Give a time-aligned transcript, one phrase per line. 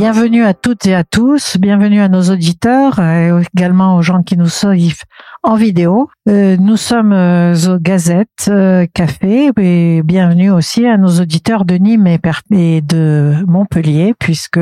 [0.00, 4.38] Bienvenue à toutes et à tous, bienvenue à nos auditeurs et également aux gens qui
[4.38, 5.02] nous suivent
[5.42, 6.08] en vidéo.
[6.26, 11.74] Euh, nous sommes euh, aux Gazettes euh, Café et bienvenue aussi à nos auditeurs de
[11.74, 12.06] Nîmes
[12.50, 14.60] et de Montpellier puisque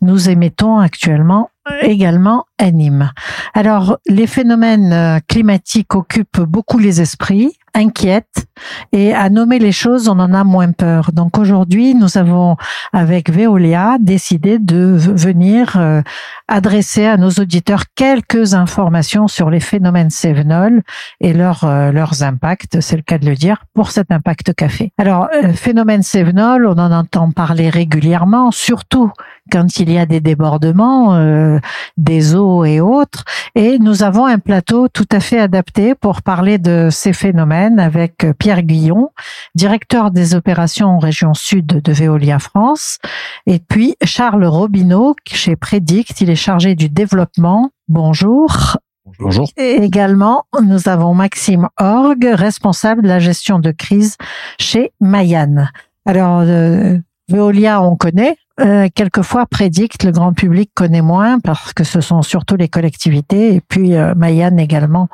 [0.00, 1.50] nous émettons actuellement
[1.82, 3.10] également à Nîmes.
[3.52, 8.46] Alors, les phénomènes climatiques occupent beaucoup les esprits inquiète
[8.92, 11.12] et à nommer les choses, on en a moins peur.
[11.12, 12.56] Donc aujourd'hui, nous avons
[12.92, 16.02] avec Veolia décidé de venir euh,
[16.48, 20.82] adresser à nos auditeurs quelques informations sur les phénomènes Sévenol
[21.20, 24.92] et leur, euh, leurs impacts, c'est le cas de le dire, pour cet impact café.
[24.98, 29.10] Alors, euh, phénomène on en entend parler régulièrement, surtout
[29.50, 31.58] quand il y a des débordements euh,
[31.96, 33.24] des eaux et autres.
[33.54, 38.26] Et nous avons un plateau tout à fait adapté pour parler de ces phénomènes avec
[38.38, 39.10] Pierre Guillon,
[39.54, 42.98] directeur des opérations en région sud de Veolia France,
[43.46, 47.70] et puis Charles Robineau chez Predict, il est chargé du développement.
[47.88, 48.76] Bonjour.
[49.18, 49.48] Bonjour.
[49.56, 54.16] Et également, nous avons Maxime Orgue, responsable de la gestion de crise
[54.58, 55.66] chez Mayan.
[56.06, 56.98] Alors, euh,
[57.30, 62.22] Veolia, on connaît, euh, quelquefois prédicte, le grand public connaît moins parce que ce sont
[62.22, 65.08] surtout les collectivités et puis euh, Mayan également.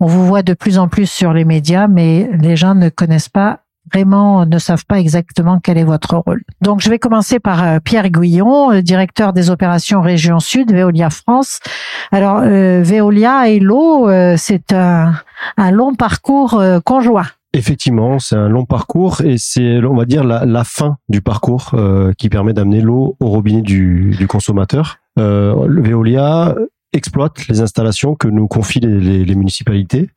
[0.00, 3.28] On vous voit de plus en plus sur les médias, mais les gens ne connaissent
[3.28, 6.42] pas vraiment ne savent pas exactement quel est votre rôle.
[6.60, 11.08] Donc je vais commencer par euh, Pierre Guillon, euh, directeur des opérations Région Sud, Veolia
[11.08, 11.60] France.
[12.12, 15.14] Alors Veolia et l'eau, c'est un,
[15.56, 17.26] un long parcours conjoint.
[17.58, 22.12] Effectivement, c'est un long parcours et c'est, on va dire, la, fin du parcours euh,
[22.16, 24.98] qui permet d'amener l'eau au robinet du, du consommateur.
[25.18, 26.54] Euh, le Veolia
[26.92, 30.08] exploite les installations que nous confient les, les, municipalités.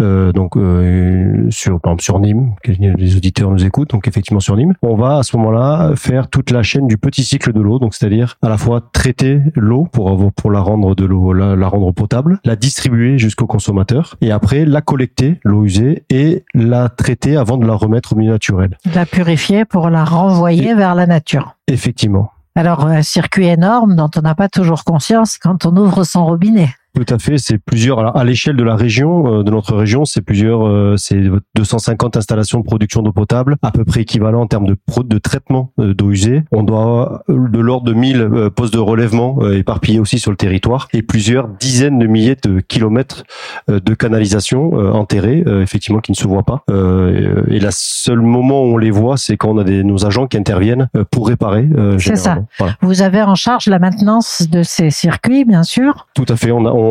[0.00, 4.56] Euh, donc euh, sur par exemple sur Nîmes, les auditeurs nous écoutent, donc effectivement sur
[4.56, 7.78] Nîmes, on va à ce moment-là faire toute la chaîne du petit cycle de l'eau,
[7.78, 11.68] donc c'est-à-dire à la fois traiter l'eau pour pour la rendre de l'eau la, la,
[11.68, 17.36] rendre potable, la distribuer jusqu'au consommateur et après la collecter l'eau usée et la traiter
[17.36, 18.76] avant de la remettre au milieu naturel.
[18.94, 21.56] La purifier pour la renvoyer vers la nature.
[21.66, 22.30] Effectivement.
[22.58, 26.74] Alors, un circuit énorme dont on n'a pas toujours conscience quand on ouvre son robinet.
[26.98, 28.00] Tout à fait, c'est plusieurs.
[28.00, 31.22] Alors à l'échelle de la région, euh, de notre région, c'est plusieurs, euh, c'est
[31.54, 35.70] 250 installations de production d'eau potable, à peu près équivalent en termes de de traitement
[35.78, 36.42] euh, d'eau usée.
[36.50, 41.02] On doit de l'ordre de 1000 postes de relèvement éparpillés aussi sur le territoire et
[41.02, 43.22] plusieurs dizaines de milliers de kilomètres
[43.68, 46.64] de canalisation enterrés, effectivement, qui ne se voient pas.
[46.68, 50.26] Et le seul moment où on les voit, c'est quand on a des, nos agents
[50.26, 51.68] qui interviennent pour réparer.
[51.98, 52.38] c'est ça.
[52.80, 56.08] Vous avez en charge la maintenance de ces circuits, bien sûr.
[56.14, 56.50] Tout à fait.
[56.50, 56.87] On a, on,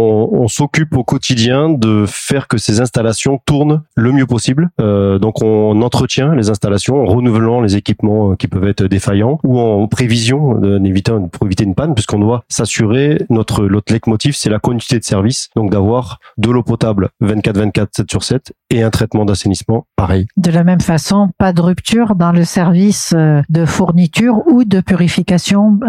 [0.47, 4.69] s'occupe au quotidien de faire que ces installations tournent le mieux possible.
[4.79, 9.39] Euh, donc on entretient les installations en renouvelant les équipements euh, qui peuvent être défaillants
[9.43, 13.93] ou en prévision d'éviter pour éviter une panne puisqu'on doit s'assurer notre notre
[14.33, 18.53] c'est la continuité de service donc d'avoir de l'eau potable 24 24 7 sur 7
[18.69, 20.27] et un traitement d'assainissement pareil.
[20.37, 24.81] De la même façon, pas de rupture dans le service euh, de fourniture ou de
[24.81, 25.79] purification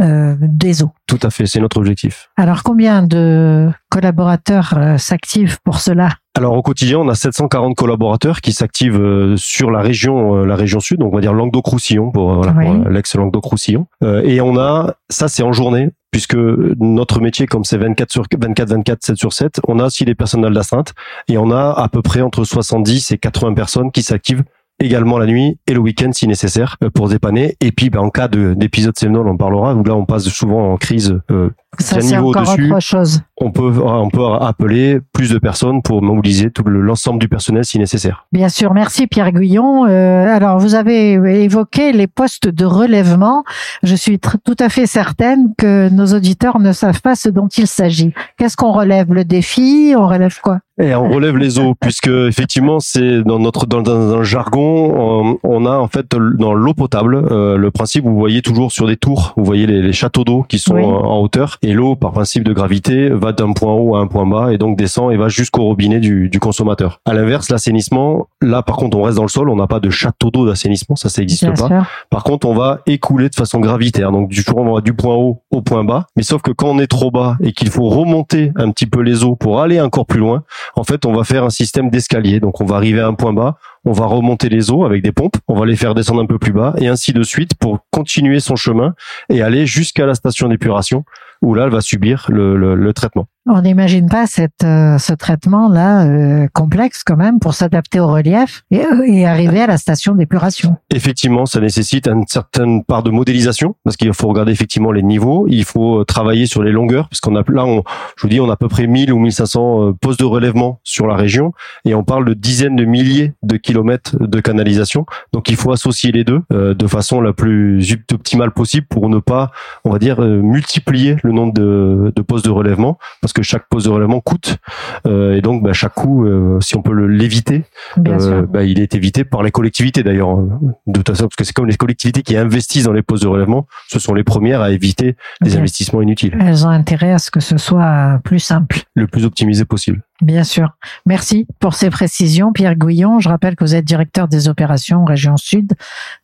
[0.41, 0.93] des eaux.
[1.06, 2.31] Tout à fait, c'est notre objectif.
[2.37, 6.11] Alors combien de collaborateurs euh, s'activent pour cela?
[6.38, 10.56] Alors au quotidien, on a 740 collaborateurs qui s'activent euh, sur la région, euh, la
[10.56, 12.54] région sud, donc on va dire Languedoc-Roussillon pour, voilà,
[12.88, 13.87] l'ex Languedoc-Roussillon.
[14.25, 18.71] et on a, ça c'est en journée, puisque notre métier, comme c'est 24 sur 24,
[18.71, 20.94] 24, 7 sur 7, on a aussi les personnels d'astreinte
[21.28, 24.44] et on a à peu près entre 70 et 80 personnes qui s'activent
[24.81, 27.56] également la nuit et le week-end si nécessaire pour dépanner.
[27.60, 30.76] Et puis ben, en cas d'épisode séminal, on parlera, où là on passe souvent en
[30.76, 33.21] crise euh, ça, c'est encore autre chose.
[33.37, 37.79] On peut, on peut appeler plus de personnes pour mobiliser tout l'ensemble du personnel si
[37.79, 38.27] nécessaire.
[38.33, 39.87] Bien sûr, merci Pierre Guyon.
[39.87, 41.12] Euh, alors, vous avez
[41.43, 43.45] évoqué les postes de relèvement.
[43.83, 47.67] Je suis tout à fait certaine que nos auditeurs ne savent pas ce dont il
[47.67, 48.12] s'agit.
[48.39, 49.94] Qu'est-ce qu'on relève Le défi?
[49.97, 50.61] On relève quoi?
[50.81, 55.67] Et on relève les eaux puisque effectivement c'est dans notre dans, dans, le jargon on,
[55.67, 59.35] a en fait dans l'eau potable euh, le principe vous voyez toujours sur des tours
[59.37, 62.52] vous voyez les, les châteaux d'eau qui sont en hauteur et l'eau, par principe de
[62.52, 65.64] gravité, va d'un point haut à un point bas et donc descend et va jusqu'au
[65.64, 67.00] robinet du, du consommateur.
[67.05, 69.90] À l'inverse, l'assainissement, là par contre, on reste dans le sol, on n'a pas de
[69.90, 71.87] château d'eau d'assainissement, ça, ça n'existe pas.
[72.10, 75.43] Par contre, on va écouler de façon gravitaire, donc du on va du point haut
[75.50, 76.06] au point bas.
[76.16, 79.00] Mais sauf que quand on est trop bas et qu'il faut remonter un petit peu
[79.00, 80.43] les eaux pour aller encore plus loin,
[80.75, 82.40] en fait, on va faire un système d'escalier.
[82.40, 83.56] Donc on va arriver à un point bas,
[83.88, 86.38] on va remonter les eaux avec des pompes, on va les faire descendre un peu
[86.38, 88.94] plus bas et ainsi de suite pour continuer son chemin
[89.31, 91.05] et aller jusqu'à la station d'épuration
[91.40, 93.29] où là, elle va subir le, traitement.
[93.50, 98.62] On n'imagine pas cette, euh, ce traitement-là euh, complexe quand même pour s'adapter au relief
[98.71, 100.77] et, et, arriver à la station d'épuration.
[100.95, 105.47] Effectivement, ça nécessite une certaine part de modélisation parce qu'il faut regarder effectivement les niveaux.
[105.49, 107.85] Il faut travailler sur les longueurs parce qu'on a là, on,
[108.19, 111.06] je vous dis, on a à peu près 1000 ou 1500 postes de relèvement sur
[111.06, 111.53] la région
[111.87, 115.06] et on parle de dizaines de milliers de kilomètres de canalisation.
[115.33, 119.53] Donc il faut associer les deux de façon la plus optimale possible pour ne pas,
[119.85, 123.87] on va dire, multiplier le nombre de, de postes de relèvement parce que chaque poste
[123.87, 124.58] de relèvement coûte
[125.06, 127.64] euh, et donc bah, chaque coût, euh, si on peut l'éviter,
[128.06, 130.49] euh, bah, il est évité par les collectivités d'ailleurs hein,
[130.87, 133.29] de toute façon parce que c'est comme les collectivités qui investissent dans les postes de
[133.29, 136.37] relèvement, ce sont les premières à éviter des investissements inutiles.
[136.40, 140.02] Elles ont intérêt à ce que ce soit plus simple, le plus optimisé possible.
[140.20, 140.70] Bien sûr.
[141.06, 143.20] Merci pour ces précisions, Pierre Gouillon.
[143.20, 145.75] Je rappelle que vous êtes directeur des opérations région sud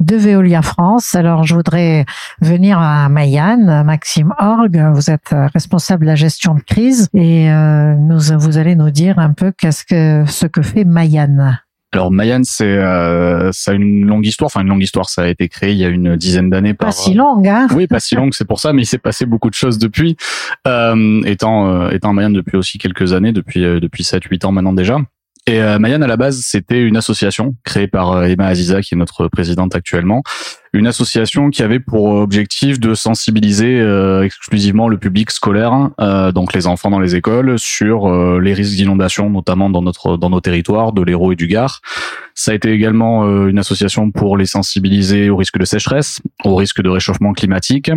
[0.00, 1.14] de Veolia France.
[1.14, 2.05] Alors, je voudrais
[2.40, 4.76] venir à Mayenne, Maxime Org.
[4.94, 9.18] Vous êtes responsable de la gestion de crise et euh, nous, vous allez nous dire
[9.18, 11.60] un peu qu'est-ce que ce que fait Mayenne.
[11.94, 14.46] Alors Mayan, c'est euh, ça a une longue histoire.
[14.46, 15.08] Enfin une longue histoire.
[15.08, 16.74] Ça a été créé il y a une dizaine d'années.
[16.74, 18.34] Pas si longue, hein Oui, pas si longue.
[18.34, 20.16] C'est pour ça, mais il s'est passé beaucoup de choses depuis.
[20.66, 24.72] Euh, étant euh, étant Mayan depuis aussi quelques années, depuis euh, depuis 7-8 ans maintenant
[24.72, 24.98] déjà.
[25.46, 28.98] Et euh, Mayan à la base, c'était une association créée par Emma Aziza, qui est
[28.98, 30.22] notre présidente actuellement,
[30.75, 36.53] une association qui avait pour objectif de sensibiliser euh, exclusivement le public scolaire, euh, donc
[36.53, 40.41] les enfants dans les écoles, sur euh, les risques d'inondation, notamment dans notre dans nos
[40.41, 41.81] territoires de l'Hérault et du Gard.
[42.35, 46.82] Ça a été également une association pour les sensibiliser au risque de sécheresse, au risque
[46.82, 47.93] de réchauffement climatique.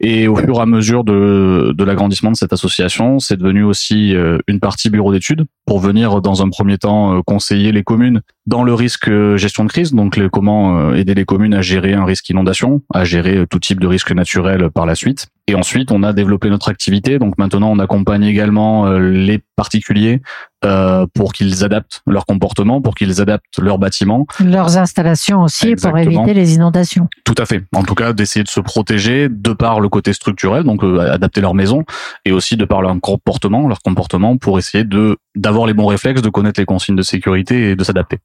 [0.00, 4.14] Et au fur et à mesure de, de l'agrandissement de cette association, c'est devenu aussi
[4.48, 8.74] une partie bureau d'études pour venir dans un premier temps conseiller les communes dans le
[8.74, 13.04] risque gestion de crise, donc comment aider les communes à gérer un risque inondation, à
[13.04, 15.28] gérer euh, tout type de risque naturel par la suite.
[15.46, 17.18] Et ensuite, on a développé notre activité.
[17.18, 20.20] Donc maintenant, on accompagne également euh, les particuliers
[20.64, 24.26] euh, pour qu'ils adaptent leur comportement, pour qu'ils adaptent leurs bâtiments.
[24.44, 27.08] Leurs installations aussi pour éviter les inondations.
[27.24, 27.64] Tout à fait.
[27.74, 31.54] En tout cas, d'essayer de se protéger de par le côté structurel, donc adapter leur
[31.54, 31.84] maison,
[32.24, 36.22] et aussi de par leur comportement, leur comportement pour essayer de d'avoir les bons réflexes,
[36.22, 38.18] de connaître les consignes de sécurité et de s'adapter.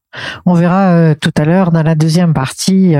[0.48, 2.96] On verra tout à l'heure dans la deuxième partie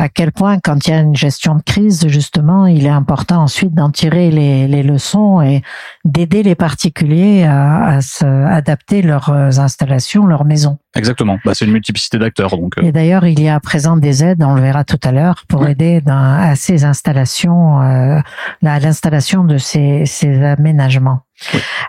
[0.00, 3.42] à quel point, quand il y a une gestion de crise, justement, il est important
[3.42, 5.62] ensuite d'en tirer les, les, leçons et
[6.04, 8.00] d'aider les particuliers à, à
[8.48, 10.78] adapter leurs installations, leurs maisons.
[10.96, 11.38] Exactement.
[11.44, 12.56] Bah, c'est une multiplicité d'acteurs.
[12.56, 12.78] Donc.
[12.78, 12.82] Euh.
[12.82, 15.44] Et d'ailleurs, il y a à présent des aides, on le verra tout à l'heure,
[15.48, 18.20] pour aider dans, à ces installations, euh,
[18.64, 21.20] à l'installation de ces, ces aménagements.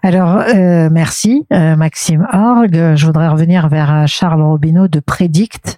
[0.03, 2.95] Alors, euh, merci euh, Maxime Org.
[2.95, 5.77] Je voudrais revenir vers euh, Charles Robineau de Predict.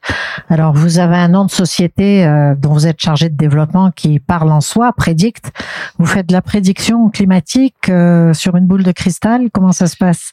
[0.49, 2.25] Alors, vous avez un nom de société
[2.57, 5.51] dont vous êtes chargé de développement qui parle en soi, Predict.
[5.97, 7.85] Vous faites de la prédiction climatique
[8.33, 9.49] sur une boule de cristal.
[9.53, 10.31] Comment ça se passe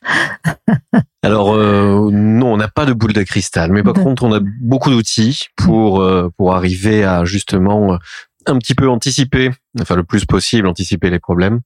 [1.22, 4.90] Alors, non, on n'a pas de boule de cristal, mais par contre, on a beaucoup
[4.90, 6.04] d'outils pour
[6.36, 7.98] pour arriver à justement
[8.48, 9.50] un petit peu anticiper,
[9.80, 11.60] enfin le plus possible anticiper les problèmes.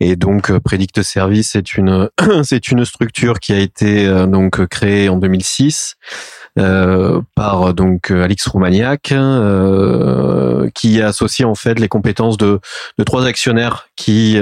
[0.00, 2.08] Et donc euh, Predict Service c'est une
[2.42, 5.96] c'est une structure qui a été euh, donc créée en 2006
[6.58, 12.60] euh, par donc Alix Roumaniac, euh, qui a associé en fait les compétences de,
[12.98, 14.38] de trois actionnaires qui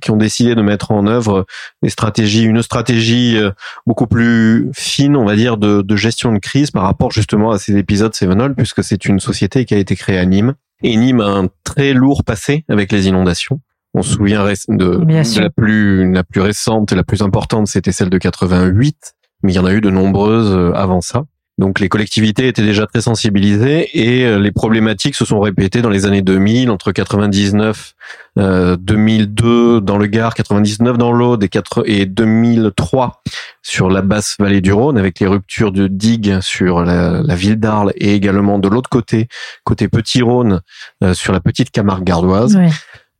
[0.00, 1.46] qui ont décidé de mettre en œuvre
[1.82, 3.38] des stratégies, une stratégie
[3.86, 7.58] beaucoup plus fine, on va dire, de, de gestion de crise par rapport justement à
[7.58, 11.20] ces épisodes Sevenol, puisque c'est une société qui a été créée à Nîmes et Nîmes
[11.20, 13.60] a un très lourd passé avec les inondations.
[13.94, 18.10] On se souvient de, la plus la plus récente et la plus importante, c'était celle
[18.10, 21.24] de 88, mais il y en a eu de nombreuses euh, avant ça.
[21.60, 25.90] Donc les collectivités étaient déjà très sensibilisées et euh, les problématiques se sont répétées dans
[25.90, 27.92] les années 2000, entre 99,
[28.38, 31.50] euh, 2002 dans le Gard, 99 dans l'Aude et,
[31.84, 33.22] et 2003
[33.62, 37.56] sur la basse vallée du Rhône avec les ruptures de digues sur la, la ville
[37.56, 39.28] d'Arles et également de l'autre côté,
[39.62, 40.62] côté Petit Rhône,
[41.04, 42.58] euh, sur la petite Camargue gardoise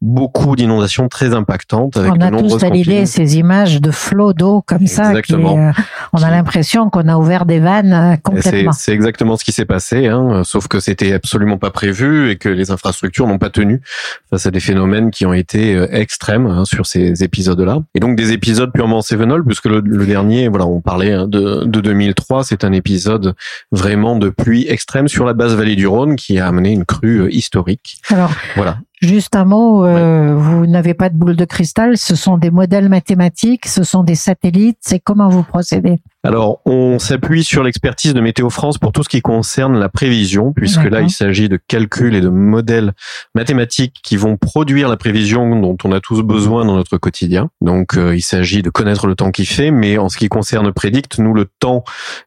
[0.01, 1.97] beaucoup d'inondations très impactantes.
[1.97, 5.21] Avec on a tous validé ces images de flots d'eau comme ça.
[5.21, 5.73] Qui, euh,
[6.13, 8.73] on a l'impression qu'on a ouvert des vannes euh, complètement.
[8.73, 12.49] C'est exactement ce qui s'est passé, hein, sauf que c'était absolument pas prévu et que
[12.49, 13.83] les infrastructures n'ont pas tenu
[14.31, 17.81] face à des phénomènes qui ont été euh, extrêmes hein, sur ces épisodes-là.
[17.95, 21.81] Et donc des épisodes purement Sevenol, puisque le, dernier, voilà, on parlait hein, de, de
[21.81, 23.35] 2003, c'est un épisode
[23.71, 27.31] vraiment de pluie extrême sur la basse vallée du Rhône qui a amené une crue
[27.31, 28.01] historique.
[28.11, 28.79] Alors, voilà.
[29.01, 32.91] Juste un mot, euh, vous n'avez pas de boule de cristal, ce sont des modèles
[32.91, 36.01] mathématiques, ce sont des satellites, c'est comment vous procédez?
[36.23, 40.53] Alors, on s'appuie sur l'expertise de Météo France pour tout ce qui concerne la prévision,
[40.53, 42.93] puisque là, il s'agit de calculs et de modèles
[43.35, 47.49] mathématiques qui vont produire la prévision dont on a tous besoin dans notre quotidien.
[47.63, 50.71] Donc, euh, il s'agit de connaître le temps qui fait, mais en ce qui concerne
[50.73, 51.85] Predict, nous, le temps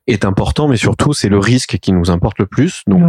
[0.07, 2.81] est important, mais surtout, c'est le risque qui nous importe le plus.
[2.88, 3.03] Donc,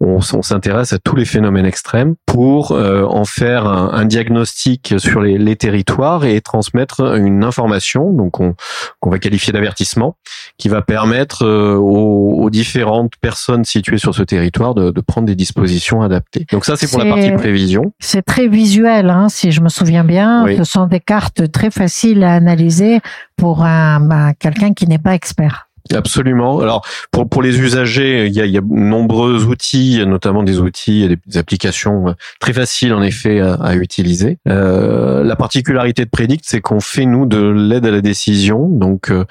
[0.00, 5.36] on, s'intéresse à tous les phénomènes extrêmes pour euh, en faire un, diagnostic sur les,
[5.36, 10.05] les, territoires et transmettre une information, donc qu'on va qualifier d'avertissement
[10.58, 16.02] qui va permettre euh, aux, différentes personnes situées sur ce territoire de, prendre des dispositions
[16.02, 16.46] adaptées.
[16.52, 17.92] Donc ça, c'est pour la partie prévision.
[17.98, 20.46] C'est très visuel, hein, si je me souviens bien.
[20.56, 23.00] Ce sont des cartes très faciles à analyser
[23.36, 25.65] pour un, bah, quelqu'un qui n'est pas expert.
[25.94, 26.60] Absolument.
[26.60, 30.58] Alors pour pour les usagers, il y a, il y a nombreux outils, notamment des
[30.58, 34.38] outils, des applications euh, très faciles en effet à, utiliser.
[34.48, 38.68] Euh, la particularité de Predict, c'est qu'on fait nous de l'aide à la décision.
[38.68, 39.24] Donc euh,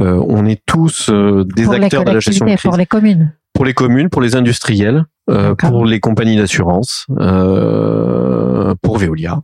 [0.00, 2.62] euh on est tous des acteurs de la gestion de crise.
[2.62, 3.32] Pour les communes.
[3.52, 9.40] Pour les communes, pour les industriels, euh, pour les compagnies d'assurance, euh, pour Veolia,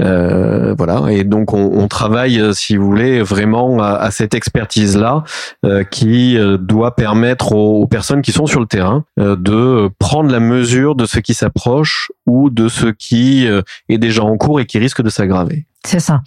[0.00, 1.10] euh, voilà.
[1.10, 5.24] Et donc on, on, travaille, euh, si vous voulez, vraiment à, à cette expertise-là
[5.64, 10.40] euh, qui doit permettre aux, aux, personnes qui sont sur le terrain de prendre la
[10.40, 13.46] mesure de ce qui s'approche ou de ce qui
[13.88, 15.66] est déjà en cours et qui risque de s'aggraver.
[15.84, 16.22] C'est ça.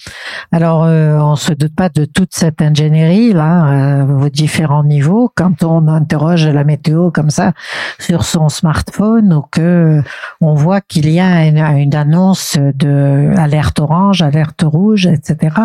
[0.54, 5.30] Alors, euh, on se doute pas de toute cette ingénierie là, euh, vos différents niveaux.
[5.36, 7.52] Quand on interroge la météo comme ça
[8.00, 10.02] sur son smartphone ou que
[10.40, 15.56] on voit qu'il y a une, une, annonce de alerte orange, alerte rouge, etc.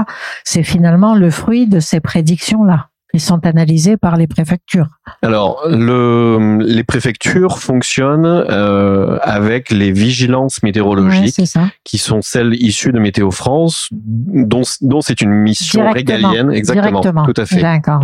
[0.43, 2.89] C'est finalement le fruit de ces prédictions là.
[3.15, 4.89] Ils sont analysés par les préfectures.
[5.23, 11.41] Alors, le, les préfectures fonctionnent euh, avec les vigilances météorologiques,
[11.85, 16.51] qui sont celles issues de Météo France, dont, dont c'est une mission régalienne.
[16.53, 17.01] Exactement.
[17.01, 17.63] Tout à fait.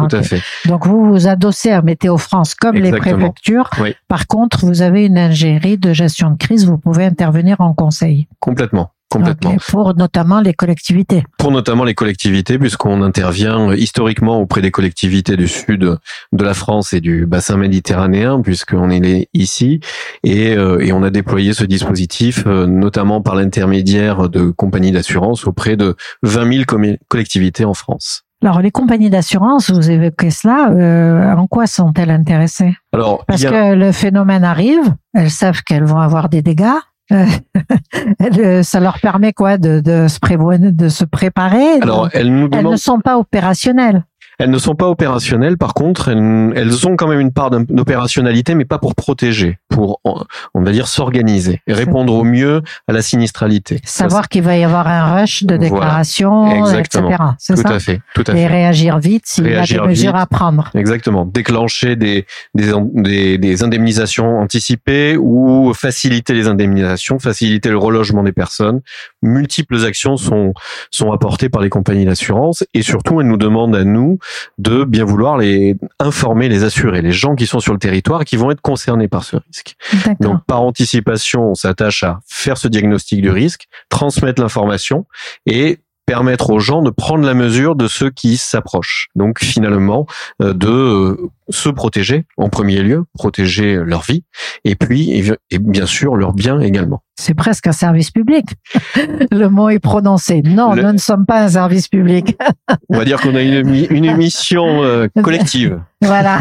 [0.08, 0.40] Tout à fait.
[0.66, 3.68] Donc vous vous adossez à Météo France comme les préfectures.
[4.06, 6.66] Par contre, vous avez une ingénierie de gestion de crise.
[6.66, 8.28] Vous pouvez intervenir en conseil.
[8.38, 8.92] Complètement.
[9.10, 9.56] Complètement.
[9.68, 11.24] Pour notamment les collectivités.
[11.36, 16.92] Pour notamment les collectivités, puisqu'on intervient historiquement auprès des collectivités du sud de la France
[16.92, 19.80] et du bassin méditerranéen, puisqu'on est ici,
[20.22, 25.44] et, euh, et, on a déployé ce dispositif, euh, notamment par l'intermédiaire de compagnies d'assurance
[25.44, 28.22] auprès de 20 000 collectivités en France.
[28.42, 32.74] Alors, les compagnies d'assurance, vous évoquez cela, euh, en quoi sont-elles intéressées?
[32.94, 36.89] Alors, Parce que le phénomène arrive, elles savent qu'elles vont avoir des dégâts, euh,
[38.62, 41.80] ça leur permet quoi de, de se prévoir, de se préparer?
[41.82, 44.04] Alors, elles, nous elles ne sont pas opérationnelles.
[44.40, 48.54] Elles ne sont pas opérationnelles, par contre, elles, elles ont quand même une part d'opérationnalité,
[48.54, 53.02] mais pas pour protéger, pour, on va dire, s'organiser et répondre au mieux à la
[53.02, 53.82] sinistralité.
[53.84, 57.02] Savoir qu'il va y avoir un rush de déclaration, etc.
[57.38, 57.64] C'est ça.
[57.64, 58.40] Tout à fait, tout à fait.
[58.40, 60.70] Et réagir vite s'il y a des mesures à prendre.
[60.74, 61.26] Exactement.
[61.26, 68.80] Déclencher des, des, des, indemnisations anticipées ou faciliter les indemnisations, faciliter le relogement des personnes.
[69.20, 70.54] Multiples actions sont,
[70.90, 74.18] sont apportées par les compagnies d'assurance et surtout, elles nous demandent à nous
[74.58, 78.24] de bien vouloir les informer, les assurer, les gens qui sont sur le territoire et
[78.24, 79.76] qui vont être concernés par ce risque.
[80.20, 85.06] Donc par anticipation, on s'attache à faire ce diagnostic du risque, transmettre l'information
[85.46, 89.10] et permettre aux gens de prendre la mesure de ceux qui s'approchent.
[89.14, 90.06] Donc finalement,
[90.42, 94.24] euh, de euh, se protéger en premier lieu, protéger leur vie,
[94.64, 95.12] et puis
[95.50, 97.02] et bien sûr leurs biens également.
[97.20, 98.46] C'est presque un service public.
[99.30, 100.40] Le mot est prononcé.
[100.42, 102.34] Non, nous ne sommes pas un service public.
[102.88, 105.82] On va dire qu'on a une, une émission euh, collective.
[106.02, 106.40] Voilà.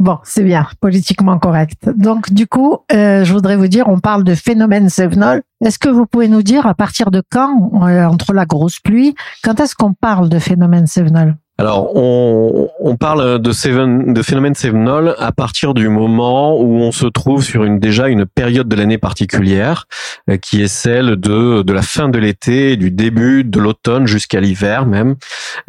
[0.00, 1.88] Bon, c'est bien, politiquement correct.
[1.96, 5.42] Donc, du coup, euh, je voudrais vous dire, on parle de phénomène Sevenol.
[5.64, 9.14] Est-ce que vous pouvez nous dire à partir de quand, euh, entre la grosse pluie,
[9.44, 11.36] quand est-ce qu'on parle de phénomène Sevenol?
[11.56, 17.62] Alors, on, parle de, phénomène Sevenol à partir du moment où on se trouve sur
[17.62, 19.86] une déjà une période de l'année particulière,
[20.28, 24.40] euh, qui est celle de, de la fin de l'été, du début de l'automne jusqu'à
[24.40, 25.14] l'hiver même,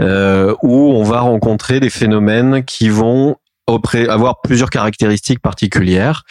[0.02, 3.38] euh, où on va rencontrer des phénomènes qui vont
[3.68, 6.24] avoir plusieurs caractéristiques particulières.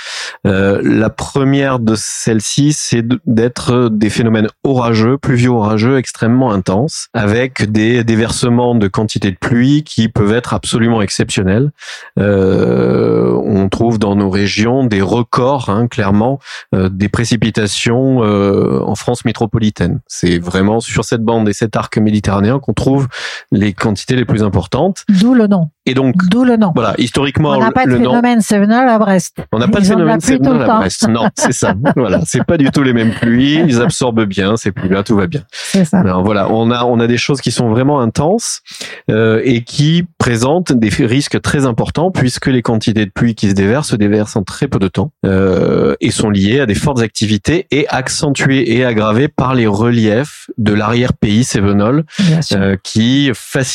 [0.47, 8.05] Euh, la première de celles-ci, c'est d'être des phénomènes orageux, pluvieux-orageux, extrêmement intenses, avec des
[8.05, 11.71] déversements de quantité de pluie qui peuvent être absolument exceptionnels.
[12.19, 16.38] Euh, on trouve dans nos régions des records, hein, clairement,
[16.75, 20.00] euh, des précipitations euh, en France métropolitaine.
[20.07, 23.09] C'est vraiment sur cette bande et cet arc méditerranéen qu'on trouve
[23.53, 25.05] les quantités les plus importantes.
[25.09, 25.71] D'où le nom.
[25.87, 26.73] Et donc, d'où le nom.
[26.75, 29.37] Voilà, historiquement, on n'a pas de phénomène Sevenol à Brest.
[29.53, 31.09] On n'a pas de phénomène Sevenol à Brest.
[31.09, 31.75] Non, c'est ça.
[31.97, 33.61] voilà, c'est pas du tout les mêmes pluies.
[33.67, 35.43] Ils absorbent bien ces pluies-là, tout va bien.
[35.53, 35.99] C'est ça.
[36.00, 38.62] Alors, voilà, on a on a des choses qui sont vraiment intenses
[39.11, 43.55] euh, et qui présentent des risques très importants puisque les quantités de pluie qui se
[43.55, 47.00] déversent se déversent en très peu de temps euh, et sont liées à des fortes
[47.00, 52.05] activités et accentuées et aggravées par les reliefs de l'arrière-pays Sevenol
[52.53, 53.31] euh, qui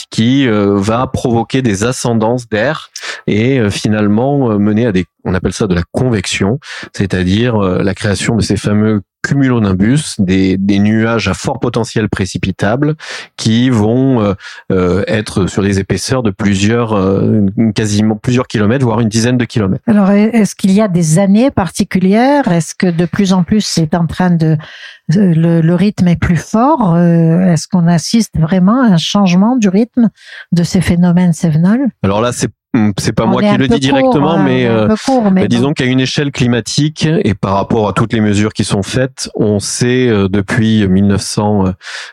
[0.10, 1.84] qui euh, va provoquer des
[2.50, 2.89] d'air
[3.27, 6.60] et euh, finalement euh, mener à des on appelle ça de la convection,
[6.94, 12.96] c'est-à-dire la création de ces fameux cumulonimbus, des, des nuages à fort potentiel précipitable
[13.38, 14.36] qui vont
[14.70, 16.96] être sur des épaisseurs de plusieurs,
[17.76, 19.84] quasiment plusieurs kilomètres, voire une dizaine de kilomètres.
[19.88, 22.48] Alors, est-ce qu'il y a des années particulières?
[22.48, 24.58] Est-ce que de plus en plus c'est en train de
[25.16, 26.96] le, le, rythme est plus fort.
[26.96, 30.10] Euh, est-ce qu'on assiste vraiment à un changement du rythme
[30.52, 32.50] de ces phénomènes sévenols Alors là, c'est
[32.98, 34.88] c'est pas moi qui le dis directement, hein, mais, euh,
[35.32, 38.84] mais disons qu'à une échelle climatique et par rapport à toutes les mesures qui sont
[38.84, 41.72] faites, on sait euh, depuis 1900, euh,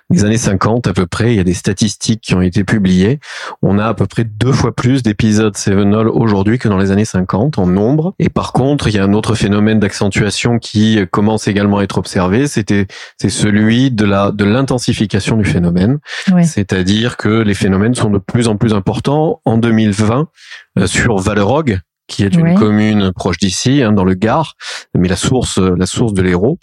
[0.08, 3.20] les années 50 à peu près, il y a des statistiques qui ont été publiées.
[3.60, 7.04] On a à peu près deux fois plus d'épisodes Sevenol aujourd'hui que dans les années
[7.04, 8.14] 50 en nombre.
[8.18, 11.98] Et par contre, il y a un autre phénomène d'accentuation qui commence également à être
[11.98, 12.46] observé.
[12.46, 12.86] C'était
[13.18, 15.98] c'est celui de la de l'intensification du phénomène.
[16.42, 19.40] C'est-à-dire que les phénomènes sont de plus en plus importants.
[19.44, 20.24] En 2020 euh,
[20.86, 24.54] sur Vallerogue, qui est une commune proche d'ici, hein, dans le Gard,
[24.94, 26.58] mais la source, la source de l'Hérault,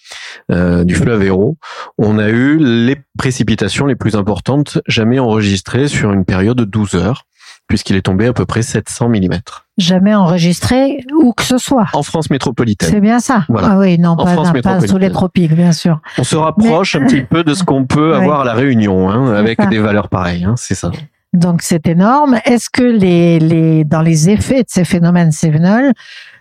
[0.52, 1.58] euh, du fleuve Hérault.
[1.98, 6.96] On a eu les précipitations les plus importantes jamais enregistrées sur une période de 12
[6.96, 7.26] heures,
[7.68, 9.30] puisqu'il est tombé à peu près 700 mm.
[9.78, 11.88] Jamais enregistré où que ce soit.
[11.94, 12.90] En France métropolitaine.
[12.90, 13.46] C'est bien ça.
[13.50, 13.72] Voilà.
[13.72, 16.00] Ah oui, non, pas, pas, sous les tropiques, bien sûr.
[16.18, 19.34] On se rapproche un petit peu de ce qu'on peut avoir à la Réunion, hein,
[19.34, 20.46] avec des valeurs pareilles.
[20.46, 20.92] Hein, c'est ça.
[21.34, 22.38] Donc c'est énorme.
[22.46, 25.94] Est-ce que les, les, dans les effets de ces phénomènes sévenols,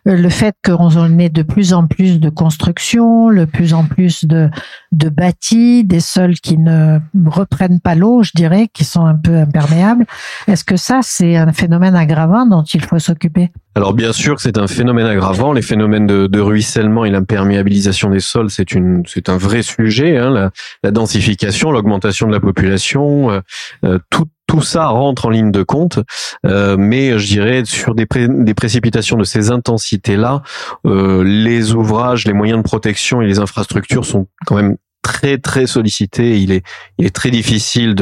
[0.06, 4.26] euh, le fait qu'on ait de plus en plus de construction, le plus en plus
[4.26, 4.50] de,
[4.90, 9.36] de bâtis, des sols qui ne reprennent pas l'eau, je dirais, qui sont un peu
[9.36, 10.04] imperméables,
[10.46, 13.50] est-ce que ça, c'est un phénomène aggravant dont il faut s'occuper?
[13.74, 15.54] Alors bien sûr que c'est un phénomène aggravant.
[15.54, 20.18] Les phénomènes de, de ruissellement et l'imperméabilisation des sols, c'est une, c'est un vrai sujet.
[20.18, 20.50] Hein, la,
[20.82, 23.40] la, densification, l'augmentation de la population, euh,
[23.84, 25.98] euh tout, tout ça rentre en ligne de compte,
[26.44, 30.42] euh, mais je dirais sur des, précipitations de ces intensités-là,
[30.84, 35.66] euh, les ouvrages, les moyens de protection et les infrastructures sont quand même très très
[35.66, 36.38] sollicités.
[36.38, 36.62] Il est
[36.98, 37.94] il est très difficile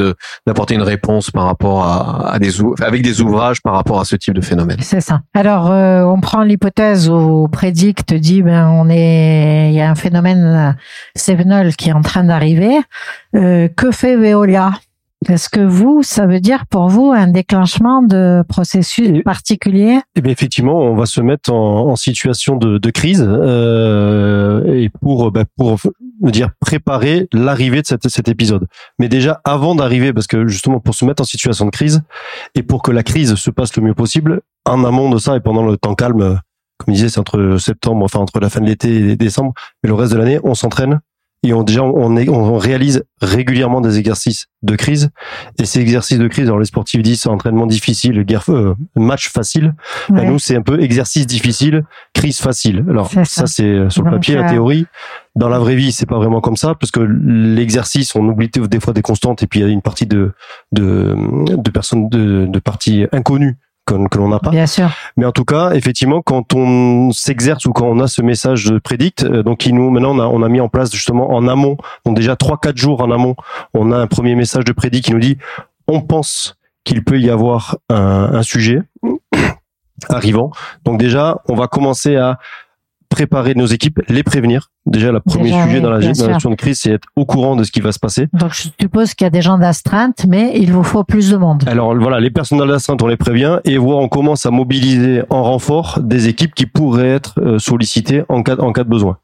[0.45, 4.17] d'apporter une réponse par rapport à, à des avec des ouvrages par rapport à ce
[4.17, 4.79] type de phénomène.
[4.81, 5.21] C'est ça.
[5.33, 9.95] Alors euh, on prend l'hypothèse où Prédict dit ben on est il y a un
[9.95, 10.75] phénomène
[11.15, 12.77] Sevenol qui est en train d'arriver.
[13.37, 14.73] Euh, que fait Veolia?
[15.29, 19.99] Est-ce que vous, ça veut dire pour vous un déclenchement de processus particulier?
[20.15, 24.89] Eh bien, effectivement, on va se mettre en, en situation de, de crise euh, et
[24.89, 25.77] pour bah, pour
[26.21, 28.67] dire préparer l'arrivée de cette, cet épisode.
[28.99, 32.01] Mais déjà avant d'arriver, parce que justement pour se mettre en situation de crise
[32.55, 35.39] et pour que la crise se passe le mieux possible, en amont de ça et
[35.39, 36.39] pendant le temps calme,
[36.77, 39.53] comme je disais, c'est entre septembre, enfin entre la fin de l'été et décembre,
[39.83, 40.99] mais le reste de l'année, on s'entraîne
[41.43, 45.09] et on déjà on, on réalise régulièrement des exercices de crise.
[45.59, 49.73] Et ces exercices de crise alors les sportifs disent entraînement difficile guerre euh, match facile.
[50.09, 52.85] Ben, nous c'est un peu exercice difficile crise facile.
[52.89, 54.85] Alors ça, c'est euh, sur le papier la euh, théorie.
[55.35, 58.79] Dans la vraie vie c'est pas vraiment comme ça parce que l'exercice on oublie des
[58.79, 60.33] fois des constantes et puis il y a une partie de
[60.71, 61.15] de,
[61.55, 64.51] de personnes de, de parties inconnues que, l'on n'a pas.
[64.51, 64.89] Bien sûr.
[65.17, 68.79] Mais en tout cas, effectivement, quand on s'exerce ou quand on a ce message de
[68.79, 71.47] prédict, euh, donc qui nous maintenant on a, on a mis en place justement en
[71.47, 73.35] amont, donc déjà trois quatre jours en amont,
[73.73, 75.37] on a un premier message de prédict qui nous dit
[75.87, 78.81] on pense qu'il peut y avoir un, un sujet
[80.09, 80.51] arrivant.
[80.85, 82.39] Donc déjà, on va commencer à
[83.09, 84.71] préparer nos équipes, les prévenir.
[84.87, 87.71] Déjà, le premier sujet dans la gestion de crise, c'est être au courant de ce
[87.71, 88.27] qui va se passer.
[88.33, 91.37] Donc, je suppose qu'il y a des gens d'astreinte, mais il vous faut plus de
[91.37, 91.63] monde.
[91.67, 95.43] Alors voilà, les personnels d'astreinte, on les prévient et voir, on commence à mobiliser en
[95.43, 99.17] renfort des équipes qui pourraient être euh, sollicitées en cas, en cas de besoin.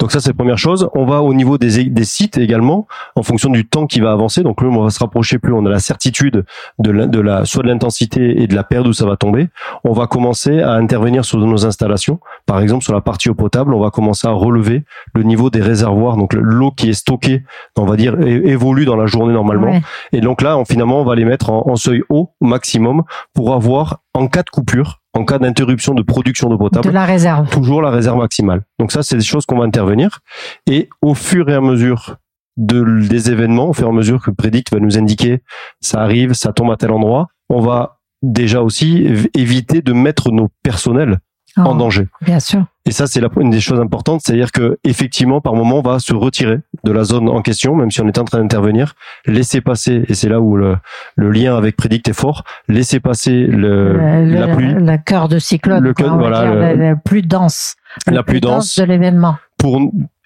[0.00, 0.88] Donc ça, c'est la première chose.
[0.94, 4.42] On va au niveau des, des sites également, en fonction du temps qui va avancer.
[4.42, 6.44] Donc là, on va se rapprocher plus, on a la certitude
[6.78, 9.48] de la, de la soit de l'intensité et de la période où ça va tomber.
[9.84, 12.20] On va commencer à intervenir sur nos installations.
[12.46, 14.84] Par exemple, sur la partie eau potable, on va commencer à relever
[15.14, 17.44] le niveau des réservoirs, donc l'eau qui est stockée,
[17.76, 19.80] on va dire, évolue dans la journée normalement.
[20.12, 23.02] Et donc là, on, finalement, on va les mettre en, seuil haut maximum
[23.34, 27.04] pour avoir, en cas de coupure, en cas d'interruption de production d'eau potable, de la
[27.04, 27.48] réserve.
[27.50, 28.62] toujours la réserve maximale.
[28.78, 30.20] Donc ça, c'est des choses qu'on va intervenir.
[30.66, 32.16] Et au fur et à mesure
[32.56, 35.42] de, des événements, au fur et à mesure que le Prédict va nous indiquer,
[35.80, 40.48] ça arrive, ça tombe à tel endroit, on va déjà aussi éviter de mettre nos
[40.62, 41.18] personnels
[41.56, 42.06] en Oh, danger.
[42.22, 42.64] Bien sûr.
[42.86, 46.14] Et ça, c'est une des choses importantes, c'est-à-dire que effectivement, par moment, on va se
[46.14, 48.94] retirer de la zone en question, même si on est en train d'intervenir,
[49.26, 50.76] laisser passer, et c'est là où le,
[51.16, 55.38] le lien avec Predict est fort, laisser passer le, Le- la pluie Le cœur de
[55.38, 55.82] cyclone.
[55.84, 57.76] Le cœur, voilà, la, la plus dense.
[58.06, 58.76] la plus dense.
[58.76, 59.36] de l'événement.
[59.58, 59.76] pour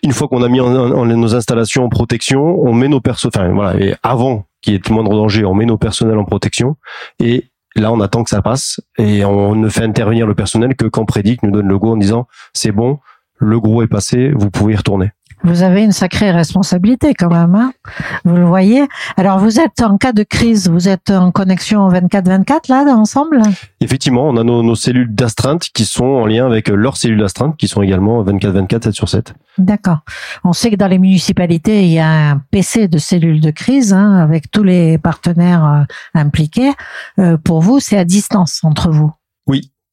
[0.04, 3.28] une fois qu'on a mis en, en- nos installations en protection, on met nos perso,
[3.34, 6.24] enfin voilà, et avant qu'il y ait le moindre danger, on met nos personnels en
[6.24, 6.76] protection
[7.18, 10.86] et là on attend que ça passe et on ne fait intervenir le personnel que
[10.86, 12.98] quand Predict nous donne le go en disant c'est bon,
[13.38, 15.10] le gros est passé, vous pouvez y retourner.
[15.44, 17.72] Vous avez une sacrée responsabilité quand même, hein
[18.24, 18.86] vous le voyez.
[19.16, 23.42] Alors vous êtes en cas de crise, vous êtes en connexion 24-24 là ensemble?
[23.80, 27.56] Effectivement, on a nos, nos cellules d'astreinte qui sont en lien avec leurs cellules d'astreinte
[27.56, 29.34] qui sont également 24-24, 7 sur 7.
[29.58, 29.98] D'accord.
[30.44, 33.92] On sait que dans les municipalités, il y a un PC de cellules de crise
[33.92, 35.82] hein, avec tous les partenaires euh,
[36.14, 36.72] impliqués.
[37.18, 39.12] Euh, pour vous, c'est à distance entre vous?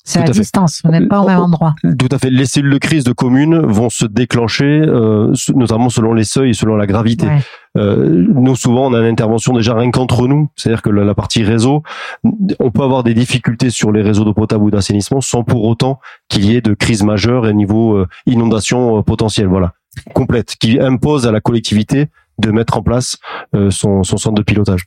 [0.09, 0.81] C'est à, à distance.
[0.83, 1.75] Vous n'êtes pas au même endroit.
[1.83, 2.29] Tout à fait.
[2.29, 6.53] Les cellules de crise de communes vont se déclencher, euh, notamment selon les seuils et
[6.53, 7.27] selon la gravité.
[7.27, 7.41] Ouais.
[7.77, 10.49] Euh, nous, souvent, on a une intervention déjà rien qu'entre nous.
[10.55, 11.83] C'est-à-dire que la, la partie réseau,
[12.23, 15.99] on peut avoir des difficultés sur les réseaux d'eau potable ou d'assainissement sans pour autant
[16.27, 19.47] qu'il y ait de crise majeure et niveau euh, inondation euh, potentielle.
[19.47, 19.73] Voilà.
[20.15, 20.55] Complète.
[20.59, 22.07] Qui impose à la collectivité
[22.39, 23.17] de mettre en place
[23.55, 24.85] euh, son, son centre de pilotage.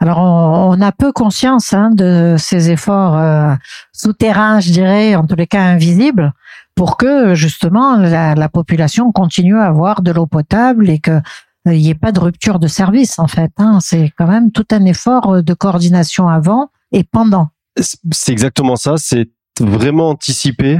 [0.00, 3.54] Alors, on, on a peu conscience hein, de ces efforts euh,
[3.92, 6.32] souterrains, je dirais, en tous les cas invisibles,
[6.74, 11.20] pour que justement la, la population continue à avoir de l'eau potable et que
[11.66, 13.52] euh, il n'y ait pas de rupture de service en fait.
[13.58, 13.78] Hein.
[13.80, 17.48] C'est quand même tout un effort euh, de coordination avant et pendant.
[17.76, 18.94] C'est exactement ça.
[18.98, 20.78] C'est vraiment anticiper,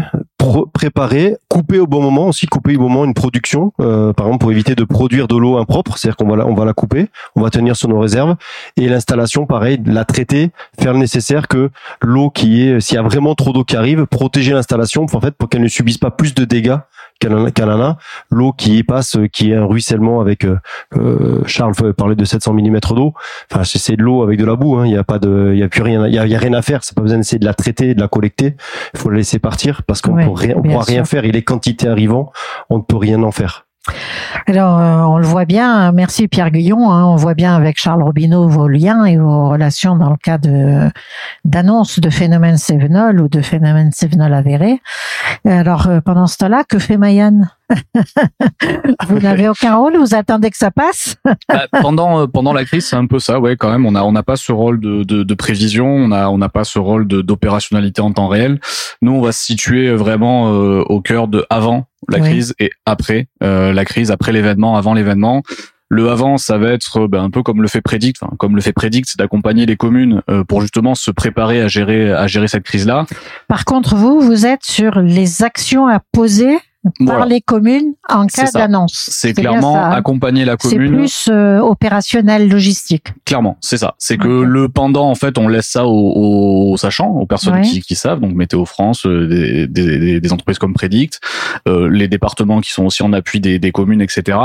[0.72, 4.42] préparer, couper au bon moment aussi, couper au bon moment une production, euh, par exemple
[4.42, 7.09] pour éviter de produire de l'eau impropre, c'est-à-dire qu'on va la, on va la couper,
[7.37, 8.37] on va tenir sur nos réserves
[8.76, 11.70] et l'installation, pareil, la traiter, faire le nécessaire que
[12.02, 15.35] l'eau qui est, s'il y a vraiment trop d'eau qui arrive, protéger l'installation, en fait,
[15.35, 16.76] pour qu'elle ne subisse pas plus de dégâts
[17.20, 17.96] qu'elle en, a- qu'elle en a.
[18.31, 20.59] L'eau qui y passe, euh, qui est un ruissellement avec euh,
[20.96, 23.14] euh, Charles parlait de 700 mm d'eau.
[23.50, 24.77] Enfin, c'est de l'eau avec de la boue.
[24.79, 24.87] hein.
[24.87, 26.53] Il y a pas de, il y a plus rien, il y y a rien
[26.55, 26.85] à faire.
[26.85, 28.57] C'est pas besoin d'essayer de la traiter, de la collecter.
[28.94, 31.24] Il faut la laisser partir parce qu'on bien pourra rien faire.
[31.24, 32.33] Et les quantités arrivant,
[32.70, 33.66] on ne peut rien en faire.
[34.47, 38.03] Alors, euh, on le voit bien, merci Pierre Guillon, hein, on voit bien avec Charles
[38.03, 40.90] Robineau vos liens et vos relations dans le cas de
[41.44, 44.81] d'annonce de phénomènes Sévenol ou de phénomènes Sévenol avérés.
[45.47, 47.51] Alors, euh, pendant ce temps-là, que fait Mayanne
[49.09, 51.16] Vous n'avez aucun rôle, vous attendez que ça passe?
[51.49, 53.87] Bah, pendant euh, pendant la crise, c'est un peu ça, ouais, quand même.
[53.87, 56.49] On a on n'a pas ce rôle de, de, de prévision, on a on n'a
[56.49, 58.61] pas ce rôle d'opérationnalité en temps réel.
[59.03, 63.28] Nous, on va se situer vraiment euh, au cœur de avant la crise et après
[63.42, 65.42] euh, la crise, après l'événement, avant l'événement.
[65.90, 68.56] Le avant, ça va être euh, ben, un peu comme le fait Predict, enfin, comme
[68.56, 72.26] le fait Predict, c'est d'accompagner les communes euh, pour justement se préparer à gérer à
[72.26, 73.06] gérer cette crise-là.
[73.48, 77.27] Par contre, vous, vous êtes sur les actions à poser par Voilà.
[77.27, 79.09] les communes en cas C'est d'annonce.
[79.11, 79.92] C'est clairement ça, hein.
[79.92, 80.92] accompagner la C'est commune.
[80.94, 83.09] plus euh, opérationnel, logistique.
[83.25, 83.94] Clairement, c'est ça.
[83.99, 87.62] C'est que le pendant, en fait, on laisse ça aux, aux sachants, aux personnes Ouais.
[87.62, 91.20] qui, qui savent, donc Météo France, euh, des, des, des- entreprises comme Predict,
[91.68, 94.37] euh, les départements qui sont aussi en appui des, des communes, etc.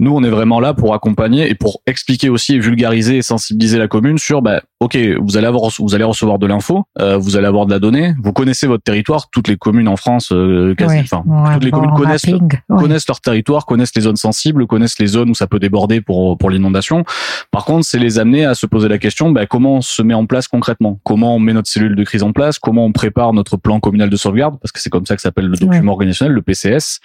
[0.00, 3.78] Nous, on est vraiment là pour accompagner et pour expliquer aussi et vulgariser et sensibiliser
[3.78, 7.36] la commune sur, bah, ok, vous allez avoir, vous allez recevoir de l'info, euh, vous
[7.36, 10.74] allez avoir de la donnée, vous connaissez votre territoire, toutes les communes en France, euh,
[10.76, 11.02] quasi, Ouais.
[11.02, 12.78] enfin, Ouais, toutes les bon, communes connaissent mapping, ouais.
[12.82, 16.36] connaissent leur territoire, connaissent les zones sensibles, connaissent les zones où ça peut déborder pour
[16.38, 17.04] pour l'inondation.
[17.50, 20.14] Par contre, c'est les amener à se poser la question bah, comment on se met
[20.14, 20.98] en place concrètement?
[21.04, 22.58] Comment on met notre cellule de crise en place?
[22.58, 24.58] Comment on prépare notre plan communal de sauvegarde?
[24.60, 27.00] Parce que c'est comme ça que s'appelle le document organisationnel, le PCS.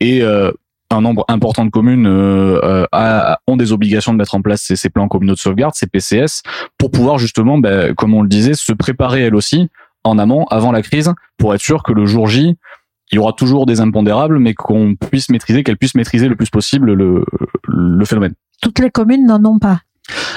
[0.00, 0.50] Et euh,
[0.90, 4.62] un nombre important de communes euh, euh, a- ont des obligations de mettre en place
[4.62, 6.42] ces, ces plans communaux de sauvegarde, ces PCS,
[6.78, 9.68] pour pouvoir justement, bah, comme on le disait, se préparer elles aussi
[10.02, 12.56] en amont, avant la crise, pour être sûr que le jour J,
[13.12, 16.50] il y aura toujours des impondérables, mais qu'on puisse maîtriser, qu'elles puissent maîtriser le plus
[16.50, 17.24] possible le,
[17.68, 18.34] le phénomène.
[18.62, 19.80] Toutes les communes n'en ont pas.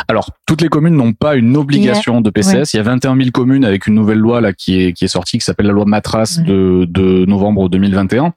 [0.07, 2.73] Alors, toutes les communes n'ont pas une obligation de PCS.
[2.73, 5.07] Il y a 21 000 communes avec une nouvelle loi là qui est qui est
[5.07, 6.45] sortie, qui s'appelle la loi Matras Ouais.
[6.45, 8.33] de, de novembre 2021.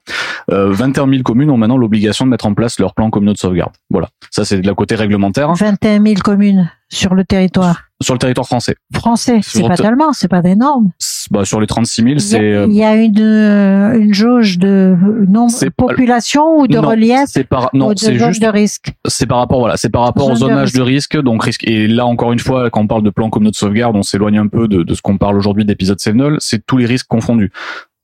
[0.51, 3.39] Euh, 21 000 communes ont maintenant l'obligation de mettre en place leur plan communaux de
[3.39, 3.73] sauvegarde.
[3.91, 8.19] Voilà, ça c'est de la côté réglementaire 21 000 communes sur le territoire sur le
[8.19, 8.75] territoire français.
[8.95, 9.41] français.
[9.43, 10.91] C'est pas te- tellement, c'est pas énorme.
[10.99, 13.19] C'est- Bah, sur les 36 000, Il y a- c'est euh, il y a une,
[13.21, 14.95] euh, une jauge de
[15.27, 18.29] nombre de pas- population ou de non, relief c'est par ou non, de c'est zone
[18.29, 18.93] juste de risque?
[19.09, 21.89] c'est par rapport voilà c'est par rapport aux Zone de de risque donc risque et
[21.89, 24.47] là encore une fois quand on parle de plan communaux de sauvegarde on s'éloigne un
[24.47, 27.51] peu de, de ce qu'on parle aujourd'hui d'épisode Sevenol c'est tous les risques confondus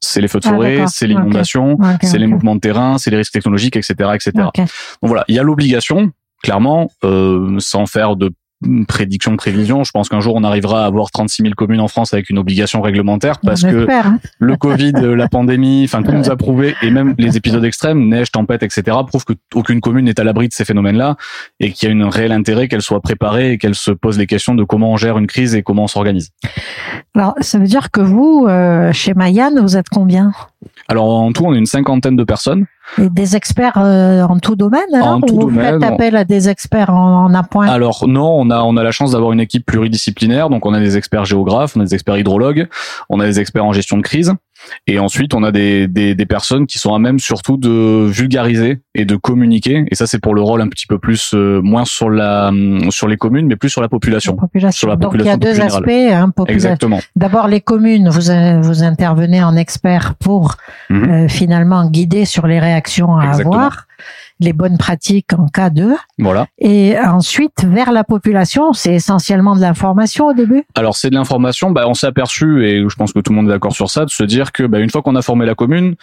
[0.00, 3.18] c'est les feux de Ah, forêt c'est l'inondation c'est les mouvements de terrain c'est les
[3.18, 4.54] risques technologiques etc etc donc
[5.02, 6.10] voilà il y a l'obligation
[6.42, 8.32] clairement euh, sans faire de
[8.86, 9.84] prédiction, prévision.
[9.84, 12.38] Je pense qu'un jour on arrivera à avoir 36 000 communes en France avec une
[12.38, 14.18] obligation réglementaire parce que hein.
[14.38, 18.30] le Covid, la pandémie, enfin tout nous a prouvé et même les épisodes extrêmes, neige,
[18.30, 18.96] tempête, etc.
[19.06, 21.16] prouvent qu'aucune commune n'est à l'abri de ces phénomènes-là
[21.60, 24.26] et qu'il y a un réel intérêt qu'elle soit préparée et qu'elle se pose les
[24.26, 26.30] questions de comment on gère une crise et comment on s'organise.
[27.14, 30.32] Alors ça veut dire que vous, euh, chez Mayan, vous êtes combien?
[30.88, 32.66] Alors en tout, on est une cinquantaine de personnes.
[33.00, 35.94] Et des experts euh, en tout domaine alors, En tout ou vous domaine, faites on-
[35.94, 39.12] appel à des experts en, en appoint Alors non, on a on a la chance
[39.12, 42.68] d'avoir une équipe pluridisciplinaire, donc on a des experts géographes, on a des experts hydrologues,
[43.08, 44.32] on a des experts en gestion de crise,
[44.86, 48.80] et ensuite on a des des, des personnes qui sont à même surtout de vulgariser
[48.94, 51.84] et de communiquer, et ça c'est pour le rôle un petit peu plus euh, moins
[51.84, 54.36] sur la hum, sur les communes, mais plus sur la population.
[54.36, 54.78] population.
[54.78, 55.82] sur la Donc il y a deux générale.
[55.84, 56.12] aspects.
[56.12, 56.32] Hein.
[56.48, 57.00] Exactement.
[57.16, 60.56] D'abord les communes, vous euh, vous intervenez en expert pour
[60.90, 61.10] Mhm.
[61.10, 63.54] euh, finalement guider sur les réactions à Exactement.
[63.54, 63.86] avoir,
[64.42, 65.94] les bonnes pratiques en cas de.
[66.18, 66.46] Voilà.
[66.58, 70.64] Et ensuite vers la population, c'est essentiellement de l'information au début.
[70.74, 71.70] Alors c'est de l'information.
[71.70, 74.04] Bah, on s'est aperçu et je pense que tout le monde est d'accord sur ça,
[74.04, 75.94] de se dire que bah, une fois qu'on a formé la commune,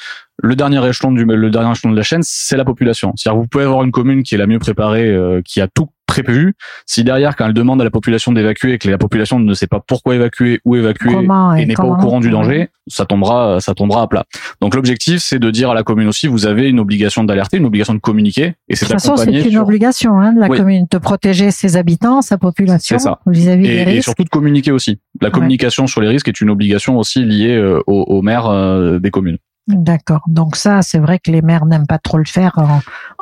[0.41, 3.13] le dernier échelon du le dernier échelon de la chaîne, c'est la population.
[3.15, 5.87] C'est-à-dire vous pouvez avoir une commune qui est la mieux préparée, euh, qui a tout
[6.07, 6.55] prévu.
[6.87, 9.67] Si derrière, quand elle demande à la population d'évacuer et que la population ne sait
[9.67, 13.59] pas pourquoi évacuer, où évacuer Comment et n'est pas au courant du danger, ça tombera,
[13.61, 14.23] ça tombera à plat.
[14.59, 17.65] Donc l'objectif, c'est de dire à la commune aussi, vous avez une obligation d'alerter, une
[17.65, 20.47] obligation de communiquer, et De c'est toute façon, c'est une sur- obligation hein, de la
[20.47, 20.57] Oui.
[20.57, 22.97] commune de protéger ses habitants, sa population
[23.27, 24.03] vis-à-vis des et, et risques.
[24.05, 24.97] surtout de communiquer aussi.
[25.21, 28.97] La communication sur les risques est une obligation aussi liée euh, aux, aux maires euh,
[28.97, 29.37] des communes.
[29.69, 30.21] D'accord.
[30.27, 32.79] Donc ça, c'est vrai que les maires n'aiment pas trop le faire en,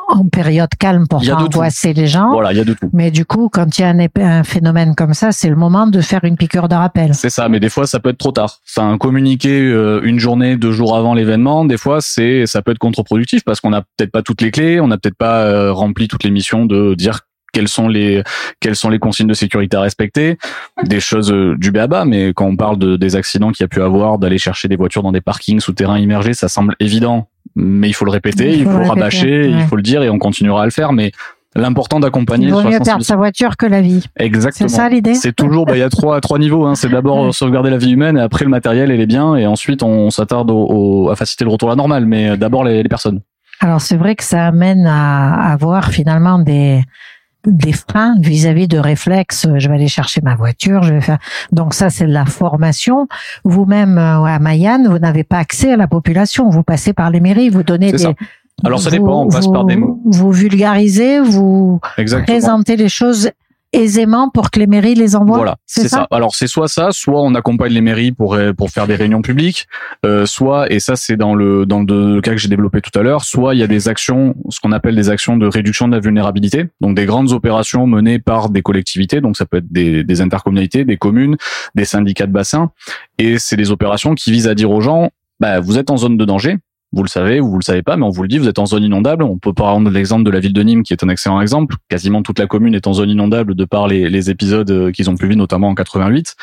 [0.08, 2.30] en période calme pour pas angoisser les gens.
[2.32, 2.88] Voilà, il y a de tout.
[2.94, 6.00] Mais du coup, quand il y a un phénomène comme ça, c'est le moment de
[6.00, 7.14] faire une piqûre de rappel.
[7.14, 8.60] C'est ça, mais des fois ça peut être trop tard.
[8.66, 12.78] Enfin, communiquer euh, une journée, deux jours avant l'événement, des fois c'est ça peut être
[12.78, 16.08] contre-productif parce qu'on n'a peut-être pas toutes les clés, on n'a peut-être pas euh, rempli
[16.08, 17.20] toutes les missions de dire
[17.52, 18.22] quelles sont les
[18.60, 20.38] quelles sont les consignes de sécurité à respecter,
[20.84, 22.04] des choses euh, du béaba.
[22.04, 24.76] Mais quand on parle de, des accidents qu'il y a pu avoir, d'aller chercher des
[24.76, 28.58] voitures dans des parkings souterrains immergés, ça semble évident, mais il faut le répéter, Il
[28.60, 29.50] il faut le répéter, rabâcher, ouais.
[29.50, 30.92] il faut le dire et on continuera à le faire.
[30.92, 31.12] Mais
[31.56, 34.04] l'important d'accompagner Il vaut mieux perdre sa voiture que la vie.
[34.16, 34.68] Exactement.
[34.68, 36.66] C'est ça l'idée C'est toujours, bah, il y a trois, trois niveaux.
[36.66, 36.74] Hein.
[36.74, 39.46] C'est d'abord euh, sauvegarder la vie humaine, et après le matériel et les biens, et
[39.46, 40.66] ensuite on s'attarde au,
[41.06, 43.20] au- à faciliter le retour à la normale, mais euh, d'abord les, les personnes.
[43.60, 46.82] Alors c'est vrai que ça amène à avoir finalement des
[47.46, 49.46] des freins vis-à-vis de réflexes.
[49.56, 51.18] Je vais aller chercher ma voiture, je vais faire.
[51.52, 53.06] Donc ça, c'est de la formation.
[53.44, 56.50] Vous-même euh, à Mayenne, vous n'avez pas accès à la population.
[56.50, 57.98] Vous passez par les mairies, vous donnez des.
[57.98, 58.12] ça.
[58.64, 60.00] Alors, ça vous- dépend, on passe vous- par des mots.
[60.04, 62.26] Vous vulgarisez, vous Exactement.
[62.26, 63.30] présentez les choses
[63.72, 65.36] aisément pour que les mairies les envoient.
[65.36, 66.06] Voilà, c'est ça.
[66.10, 69.22] Alors c'est soit ça, soit on accompagne les mairies pour euh, pour faire des réunions
[69.22, 69.66] publiques,
[70.06, 73.02] euh, soit et ça c'est dans le dans le cas que j'ai développé tout à
[73.02, 75.94] l'heure, soit il y a des actions, ce qu'on appelle des actions de réduction de
[75.94, 80.04] la vulnérabilité, donc des grandes opérations menées par des collectivités, donc ça peut être des,
[80.04, 81.36] des intercommunalités, des communes,
[81.74, 82.70] des syndicats de bassin,
[83.18, 86.16] et c'est des opérations qui visent à dire aux gens, bah vous êtes en zone
[86.16, 86.56] de danger.
[86.92, 88.58] Vous le savez ou vous le savez pas, mais on vous le dit, vous êtes
[88.58, 89.22] en zone inondable.
[89.24, 91.76] On peut prendre l'exemple de la ville de Nîmes, qui est un excellent exemple.
[91.88, 95.10] Quasiment toute la commune est en zone inondable de par les, les épisodes euh, qu'ils
[95.10, 96.34] ont pu vivre, notamment en 88.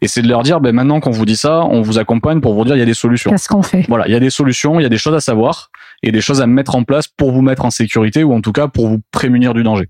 [0.00, 2.54] Et c'est de leur dire, ben maintenant qu'on vous dit ça, on vous accompagne pour
[2.54, 3.30] vous dire il y a des solutions.
[3.30, 3.84] Qu'est-ce qu'on fait?
[3.88, 5.70] Voilà, il y a des solutions, il y a des choses à savoir
[6.02, 8.52] et des choses à mettre en place pour vous mettre en sécurité ou en tout
[8.52, 9.88] cas pour vous prémunir du danger.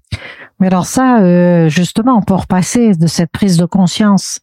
[0.60, 4.40] Mais alors ça, euh, justement, pour repasser de cette prise de conscience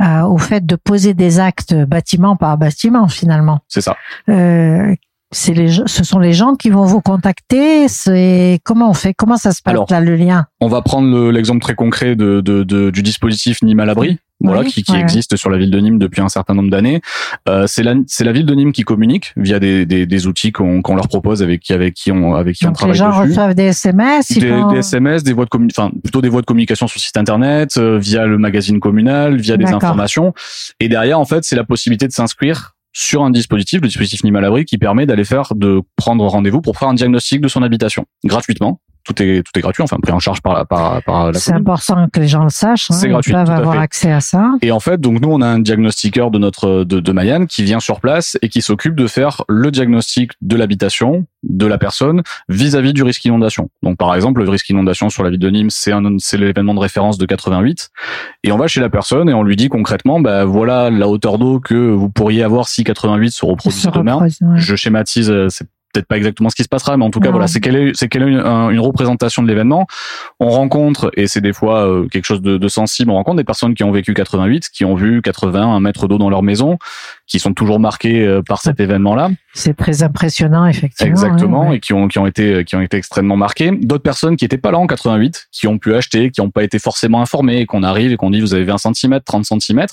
[0.00, 3.60] euh, au fait de poser des actes bâtiment par bâtiment, finalement.
[3.68, 3.96] C'est ça.
[4.30, 4.94] Euh,
[5.30, 7.88] c'est les, ce sont les gens qui vont vous contacter.
[7.88, 10.46] C'est comment on fait Comment ça se passe Alors, là le lien?
[10.60, 14.18] On va prendre le- l'exemple très concret de, de, de- du dispositif Nîmes à l'abri.
[14.40, 15.00] Voilà, Oui, qui, qui ouais.
[15.00, 17.00] existe sur la ville de Nîmes depuis un certain nombre d'années.
[17.48, 20.52] Euh, c'est la, c'est la ville de Nîmes qui communique via des, des, des outils
[20.52, 22.96] qu'on qu'on leur propose avec qui avec qui on avec qui on Donc les travaille
[22.98, 23.30] gens dessus.
[23.30, 24.32] reçoivent des SMS.
[24.32, 26.98] des, font- des SMS, des voies de commu- enfin plutôt des voies de communication sur
[26.98, 30.32] le site internet, euh, via le magazine communal, via des informations.
[30.78, 34.40] Et derrière, en fait, c'est la possibilité de s'inscrire sur un dispositif, le dispositif à
[34.40, 38.06] l'abri, qui permet d'aller faire, de prendre rendez-vous pour faire un diagnostic de son habitation
[38.24, 38.80] gratuitement.
[39.08, 41.52] Tout est tout est gratuit, enfin pris en charge par la par, par la C'est
[41.54, 42.90] important que les gens le sachent.
[42.90, 43.80] hein, C'est gratuit, peuvent avoir fait.
[43.80, 44.50] accès à ça.
[44.60, 47.62] Et en fait, donc nous, on a un diagnostiqueur de notre de, de Mayan qui
[47.64, 52.22] vient sur place et qui s'occupe de faire le diagnostic de l'habitation de la personne
[52.48, 53.70] vis-à-vis du risque inondation.
[53.82, 56.74] Donc par exemple, le risque inondation sur la ville de Nîmes, c'est un c'est l'événement
[56.74, 57.88] de référence de 88
[58.44, 61.38] et on va chez la personne et on lui dit concrètement bah voilà la hauteur
[61.38, 64.18] d'eau que vous pourriez avoir si 88 se reproduisait Se demain.
[64.20, 64.28] ouais.
[64.56, 67.30] Je schématise, euh, c'est peut-être pas exactement ce qui se passera, mais en tout cas,
[67.30, 69.86] voilà, c'est qu'elle est, c'est qu'elle est une, une, représentation de l'événement.
[70.40, 73.44] On rencontre, et c'est des fois euh, quelque chose de, de, sensible, on rencontre des
[73.44, 76.78] personnes qui ont vécu 88, qui ont vu 81 mètres d'eau dans leur maison,
[77.26, 79.30] qui sont toujours marquées euh, par cet événement-là.
[79.54, 81.10] C'est très impressionnant, effectivement.
[81.10, 83.70] Exactement, et qui ont, qui ont été, qui ont été extrêmement marquées.
[83.72, 86.62] D'autres personnes qui étaient pas là en 88, qui ont pu acheter, qui n'ont pas
[86.62, 89.86] été forcément informées, et qu'on arrive et qu'on dit vous avez 20 cm, 30 cm.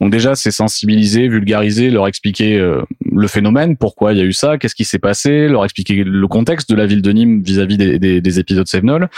[0.00, 4.32] Donc déjà, c'est sensibiliser, vulgariser, leur expliquer euh, le phénomène, pourquoi il y a eu
[4.32, 7.76] ça, qu'est-ce qui s'est passé, leur expliquer le contexte de la ville de Nîmes vis-à-vis
[7.76, 9.08] des, des, des, épisodes Sevenol,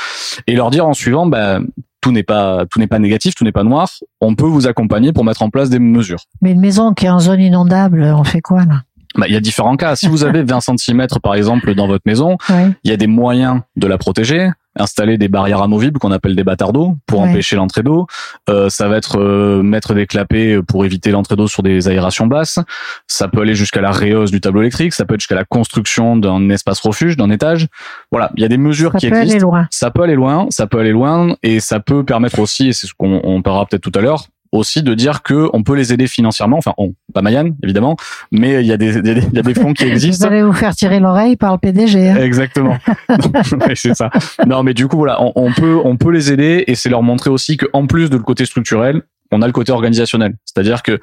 [0.46, 1.60] et leur dire en suivant, bah,
[2.00, 3.88] tout n'est pas tout n'est pas négatif, tout n'est pas noir.
[4.20, 6.24] On peut vous accompagner pour mettre en place des mesures.
[6.40, 8.82] Mais une maison qui est en zone inondable, on fait quoi là?
[9.14, 9.94] Bah, il y a différents cas.
[9.96, 13.60] Si vous avez 20 cm par exemple dans votre maison, il y a des moyens
[13.76, 17.82] de la protéger installer des barrières amovibles qu'on appelle des bâtards d'eau pour empêcher l'entrée
[17.82, 18.06] d'eau.
[18.48, 22.26] Euh, ça va être euh, mettre des clapets pour éviter l'entrée d'eau sur des aérations
[22.26, 22.58] basses.
[23.06, 24.94] Ça peut aller jusqu'à la réhausse du tableau électrique.
[24.94, 27.68] Ça peut être jusqu'à la construction d'un espace refuge, d'un étage.
[28.10, 29.36] Voilà, il y a des mesures ça qui peut existent.
[29.36, 29.68] Aller loin.
[29.70, 30.46] Ça peut aller loin.
[30.50, 33.82] Ça peut aller loin et ça peut permettre aussi, et c'est ce qu'on parlera peut-être
[33.82, 36.58] tout à l'heure, aussi de dire que on peut les aider financièrement.
[36.58, 37.96] Enfin, on, pas Mayan évidemment,
[38.30, 40.28] mais il y a des il y a des fonds qui existent.
[40.28, 42.10] Vous allez vous faire tirer l'oreille par le PDG.
[42.10, 42.16] Hein.
[42.16, 42.76] Exactement.
[43.74, 44.10] c'est ça.
[44.46, 47.02] Non, mais du coup voilà, on, on, peut on peut les aider et c'est leur
[47.02, 50.34] montrer aussi que en plus de le côté structurel, on a le côté organisationnel.
[50.44, 51.00] C'est-à-dire que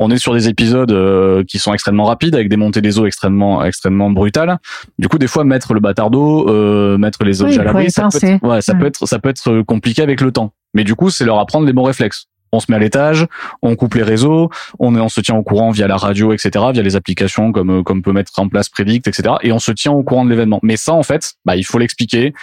[0.00, 3.06] on est sur des épisodes euh, qui sont extrêmement rapides avec des montées des eaux
[3.06, 4.58] extrêmement extrêmement brutales.
[4.98, 7.90] Du coup, des fois mettre le bâtard d'eau, euh, mettre les objets oui, à l'abri,
[7.90, 8.78] ça, peut être, ouais, ça Mm.
[8.78, 10.52] peut être ça peut être compliqué avec le temps.
[10.74, 13.26] Mais du coup, c'est leur apprendre les bons réflexes on se met à l'étage,
[13.62, 16.82] on coupe les réseaux, on, on se tient au courant via la radio, etc., via
[16.82, 19.34] les applications comme comme peut mettre en place Predict, etc.
[19.42, 20.60] Et on se tient au courant de l'événement.
[20.62, 22.34] Mais ça, en fait, bah, il faut l'expliquer.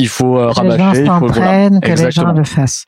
[0.00, 1.96] Il faut euh, que les gens il faut s'entraînent, voilà.
[1.96, 2.86] que les gens le fassent.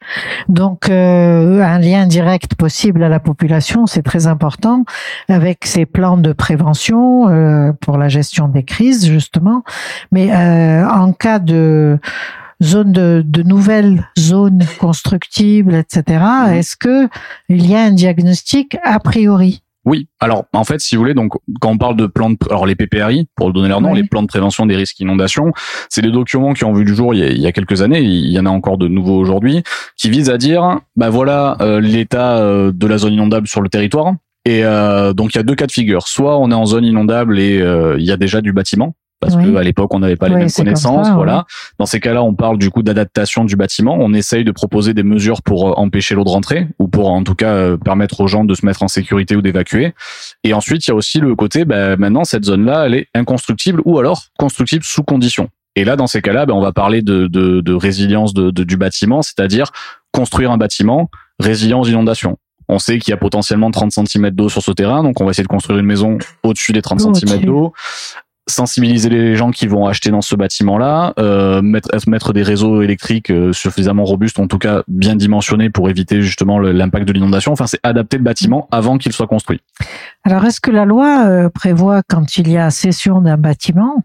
[0.49, 4.85] Donc, euh, un lien direct possible à la population, c'est très important,
[5.29, 9.65] avec ces plans de prévention euh, pour la gestion des crises, justement.
[10.13, 11.99] Mais euh, en cas de
[12.63, 16.03] zone de, de nouvelles zones constructibles, etc.
[16.47, 16.53] Mhm.
[16.55, 17.09] Est-ce que
[17.49, 19.63] il y a un diagnostic a priori?
[19.87, 20.09] Oui.
[20.21, 22.75] Alors, en fait, si vous voulez, donc quand on parle de plans de, alors les
[22.75, 24.03] PPRI, pour donner leur nom, Oui.
[24.03, 25.53] les plans de prévention des risques d'inondation,
[25.89, 27.81] c'est des documents qui ont vu le jour il y a, il y a quelques
[27.81, 28.03] années.
[28.03, 29.63] Il y en a encore de nouveaux aujourd'hui,
[29.97, 33.71] qui visent à dire, bah voilà, euh, l'état euh, de la zone inondable sur le
[33.71, 34.13] territoire.
[34.45, 36.07] Et euh, donc il y a deux cas de figure.
[36.07, 38.95] Soit on est en zone inondable et euh, il y a déjà du bâtiment.
[39.21, 39.45] Parce Oui.
[39.53, 41.45] que à l'époque on n'avait pas les Oui, mêmes connaissances, ça, voilà.
[41.79, 43.97] Dans ces cas-là, on parle du coup d'adaptation du bâtiment.
[44.01, 47.23] On essaye de proposer des mesures pour euh, empêcher l'eau de rentrer ou pour en
[47.23, 49.93] tout cas euh, permettre aux gens de se mettre en sécurité ou d'évacuer.
[50.43, 53.83] Et ensuite, il y a aussi le côté, bah, maintenant cette zone-là, elle est inconstructible
[53.85, 55.49] ou alors constructible sous condition.
[55.77, 58.65] Et là, dans ces cas-là, bah, on va parler de, de, de résilience de, de-
[58.65, 59.67] du bâtiment, c'est-à-dire
[60.13, 62.39] construire un bâtiment résilient aux inondations.
[62.69, 65.31] On sait qu'il y a potentiellement 30 cm d'eau sur ce terrain, donc on va
[65.31, 67.27] essayer de construire une maison au-dessus des 30 Au-dessus.
[67.27, 67.73] cm d'eau
[68.51, 73.53] sensibiliser les gens qui vont acheter dans ce bâtiment-là, euh, mettre, des réseaux électriques euh,
[73.53, 77.53] suffisamment robustes, en tout cas bien dimensionnés pour éviter justement l'impact de l'inondation.
[77.53, 79.61] Enfin, c'est adapter le bâtiment avant qu'il soit construit.
[80.25, 84.05] Alors, est-ce que la loi euh, prévoit, quand il y a cession d'un bâtiment,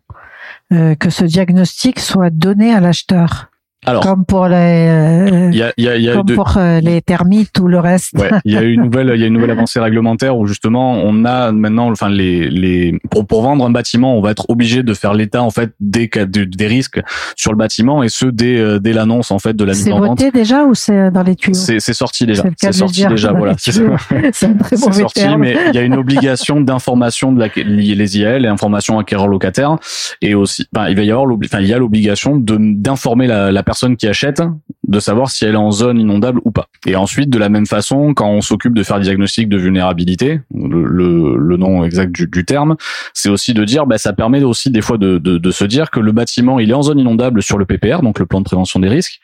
[0.72, 3.50] que ce diagnostic soit donné à l'acheteur,
[3.86, 6.36] Alors, comme pour les, euh, y a, il y a, il y a comme de-
[6.36, 9.24] pour euh, les termites ou le reste Ouais, il y a une nouvelle, il y
[9.24, 13.42] a une nouvelle avancée réglementaire où justement on a maintenant, enfin les les pour pour
[13.44, 17.00] vendre un bâtiment, on va être obligé de faire l'état en fait des des risques
[17.36, 19.92] sur le bâtiment et ce dès euh, dès l'annonce en fait de la mise C'est
[19.92, 20.20] en vente.
[20.20, 21.54] voté déjà ou c'est dans les tuyaux?
[21.54, 22.44] C'est c'est sorti déjà.
[22.58, 23.56] C'est C'est sorti dire, déjà, voilà.
[23.58, 25.42] C'est un très C'est mauvais sorti, terme.
[25.42, 29.78] mais il y a une obligation d'information de la, les IL, et information acquéreur locataire,
[30.22, 33.52] et aussi, enfin, il va y avoir, enfin, il y a l'obligation de d'informer la,
[33.52, 34.42] la personne qui achète
[34.88, 36.68] de savoir si elle est en zone inondable ou pas.
[36.86, 40.86] Et ensuite, de la même façon, quand on s'occupe de faire diagnostic de vulnérabilité, le,
[40.86, 42.76] le, le nom exact du, du terme,
[43.14, 45.92] c'est aussi de dire, bah, ça permet aussi des fois de, de, de se dire
[45.92, 48.46] que le bâtiment, il est en zone inondable sur le PPR, donc le plan de
[48.46, 49.20] prévention des risques,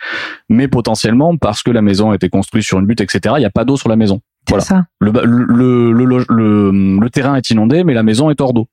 [0.50, 3.36] mais potentiellement parce que la maison a été construite sur une butte, etc.
[3.38, 4.22] Il n'y a pas d'eau sur la maison.
[4.50, 4.64] Voilà.
[4.64, 4.84] ça.
[5.00, 8.68] Le, le, le, le, terrain est inondé, mais la maison est hors d'eau.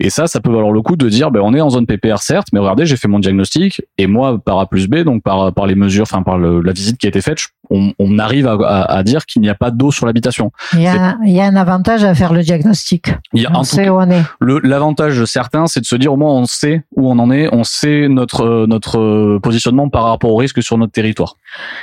[0.00, 2.18] Et ça, ça peut valoir le coup de dire, ben, on est en zone PPR
[2.18, 5.52] certes, mais regardez, j'ai fait mon diagnostic, et moi, par A plus B, donc par,
[5.52, 7.38] par les mesures, enfin par la visite qui a été faite,
[7.70, 10.50] on, on arrive à, à, à dire qu'il n'y a pas d'eau sur l'habitation.
[10.74, 13.14] Il y, a, il y a un avantage à faire le diagnostic.
[13.32, 14.22] Il y a, On tout sait où on est.
[14.40, 17.64] l'avantage certain, c'est de se dire au moins on sait où on en est, on
[17.64, 21.36] sait notre notre positionnement par rapport au risque sur notre territoire.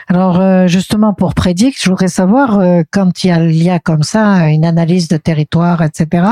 [0.07, 3.69] Alors euh, justement pour Predict, je voudrais savoir euh, quand il y, a, il y
[3.69, 6.25] a comme ça une analyse de territoire, etc.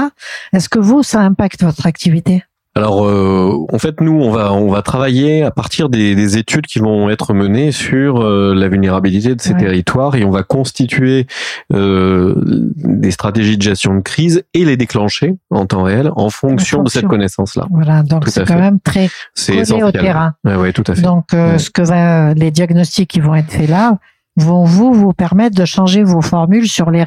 [0.53, 2.43] Est-ce que vous ça impacte votre activité?
[2.75, 6.67] Alors, euh, en fait, nous, on va on va travailler à partir des, des études
[6.67, 11.25] qui vont être menées sur euh, la vulnérabilité de ces territoires et on va constituer
[11.73, 16.83] euh, des stratégies de gestion de crise et les déclencher en temps réel en fonction,
[16.83, 17.65] de cette connaissance-là.
[17.71, 19.09] Voilà, donc c'est quand même très
[19.47, 20.35] collé au terrain.
[20.45, 21.01] Oui, tout à fait.
[21.01, 23.97] Donc, ce que va les diagnostics qui vont être faits là
[24.39, 26.99] vont vous vous permettre de changer vos formules sur les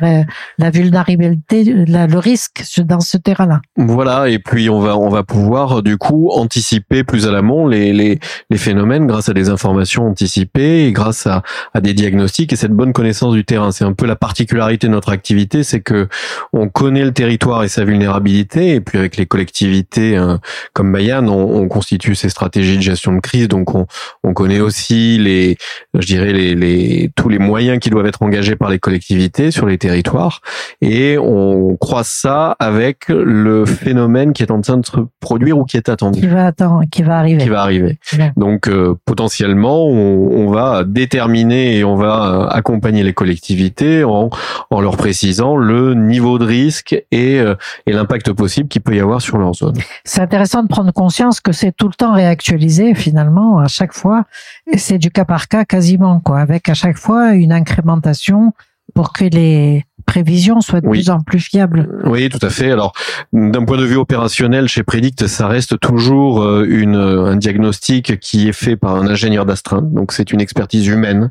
[0.59, 3.61] la vulnérabilité, le risque dans ce terrain-là.
[3.76, 7.93] Voilà, et puis on va on va pouvoir du coup anticiper plus à l'amont les,
[7.93, 8.18] les
[8.51, 11.43] les phénomènes grâce à des informations anticipées et grâce à
[11.74, 13.70] à des diagnostics et cette bonne connaissance du terrain.
[13.70, 16.09] C'est un peu la particularité de notre activité, c'est que
[16.53, 20.41] on connaît le territoire et sa vulnérabilité et puis avec les collectivités hein,
[20.72, 23.87] comme Mayenne, on, on, constitue ces stratégies de gestion de crise, donc on
[24.24, 25.57] on connaît aussi les
[25.95, 29.66] je dirais les les tous les moyens qui doivent être engagés par les collectivités sur
[29.66, 30.41] les territoires
[30.81, 35.64] et on croise ça avec le phénomène qui est en train de se produire ou
[35.64, 36.18] qui est attendu.
[36.18, 37.41] Qui va attendre, qui va arriver.
[37.41, 38.01] Qui va arriver.
[38.37, 44.29] Donc euh, potentiellement, on, va déterminer et on va euh, accompagner les collectivités en,
[44.70, 47.55] en leur précisant le niveau de risque et, euh,
[47.87, 49.77] et l'impact possible qu'il peut y avoir sur leur zone.
[50.05, 54.25] C'est intéressant de prendre conscience que c'est tout le temps réactualisé finalement à chaque fois
[54.70, 58.53] et c'est du cas par cas quasiment quoi, avec à chaque fois une incrémentation
[58.95, 61.89] pour que les prévisions soient de plus en plus fiables.
[62.05, 62.71] Oui, tout à fait.
[62.71, 62.93] Alors,
[63.33, 68.49] d'un point de vue opérationnel, chez Predict, ça reste toujours euh, une, un diagnostic qui
[68.49, 69.93] est fait par un ingénieur d'astreinte.
[69.93, 71.31] Donc, c'est une expertise humaine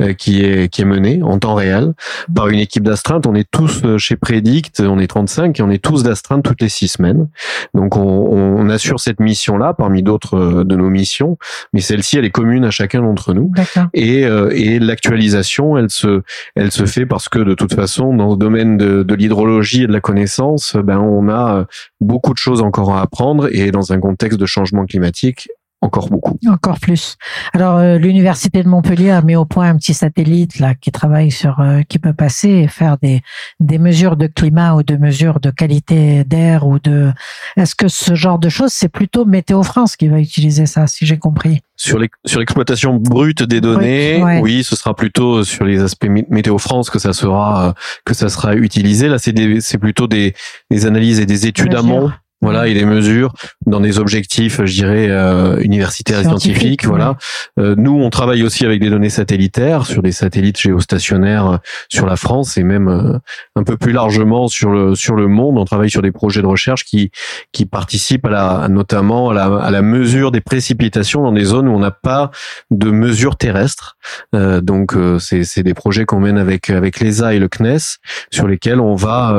[0.00, 1.94] euh, qui est qui est menée en temps réel
[2.34, 3.26] par une équipe d'astreinte.
[3.26, 6.62] On est tous euh, chez Predict, on est 35 et on est tous d'astreinte toutes
[6.62, 7.28] les six semaines.
[7.74, 11.38] Donc, on, on assure cette mission-là parmi d'autres de nos missions,
[11.72, 13.52] mais celle-ci, elle est commune à chacun d'entre nous.
[13.94, 16.22] Et, et l'actualisation, elle se
[16.54, 19.86] elle se fait parce que de toute façon dans le domaine de, de l'hydrologie et
[19.86, 21.66] de la connaissance, ben on a
[22.00, 25.48] beaucoup de choses encore à apprendre et dans un contexte de changement climatique,
[25.82, 26.38] encore beaucoup.
[26.48, 27.16] Encore plus.
[27.52, 31.32] Alors euh, l'université de Montpellier a mis au point un petit satellite là qui travaille
[31.32, 33.20] sur euh, qui peut passer et faire des
[33.58, 37.12] des mesures de climat ou de mesures de qualité d'air ou de
[37.56, 41.04] est-ce que ce genre de choses c'est plutôt Météo France qui va utiliser ça si
[41.04, 41.60] j'ai compris?
[41.74, 47.00] Sur l'exploitation brute des données, oui, ce sera plutôt sur les aspects météo France que
[47.00, 47.72] ça sera euh,
[48.04, 49.08] que ça sera utilisé.
[49.08, 50.32] Là, c'est c'est plutôt des,
[50.70, 52.12] des analyses et des études amont
[52.42, 53.32] voilà, et des mesures
[53.66, 56.84] dans des objectifs, je dirais, euh, universitaires et scientifiques.
[56.84, 57.16] Voilà.
[57.60, 61.56] Euh, nous, on travaille aussi avec des données satellitaires sur des satellites géostationnaires euh,
[61.88, 63.18] sur la France et même euh,
[63.54, 65.56] un peu plus largement sur le sur le monde.
[65.56, 67.12] On travaille sur des projets de recherche qui
[67.52, 71.68] qui participent à la notamment à la, à la mesure des précipitations dans des zones
[71.68, 72.32] où on n'a pas
[72.72, 73.96] de mesures terrestres.
[74.32, 77.98] donc, c'est c'est des projets qu'on mène avec avec l'ESA et le CNES
[78.30, 79.32] sur lesquels on va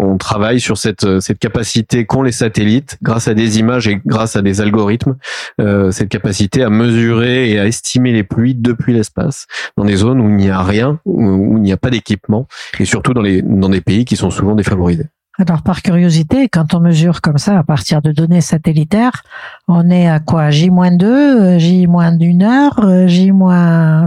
[0.00, 4.36] on travaille sur cette cette capacité qu'ont les satellites, grâce à des images et grâce
[4.36, 5.16] à des algorithmes,
[5.60, 10.20] euh, cette capacité à mesurer et à estimer les pluies depuis l'espace, dans des zones
[10.20, 12.46] où il n'y a rien, où, il n'y a pas d'équipement,
[12.80, 15.06] et surtout dans, les, dans des pays qui sont souvent défavorisés.
[15.38, 19.22] Alors, par curiosité, quand on mesure comme ça à partir de données satellitaires,
[19.66, 20.50] on est à quoi?
[20.50, 23.32] J-2, J-1 heure, J-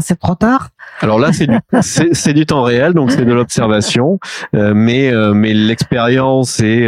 [0.01, 0.69] c'est trop tard?
[1.01, 4.19] Alors là, c'est du, c'est, du temps réel, donc c'est de l'observation,
[4.55, 6.88] euh, mais euh, mais l'expérience et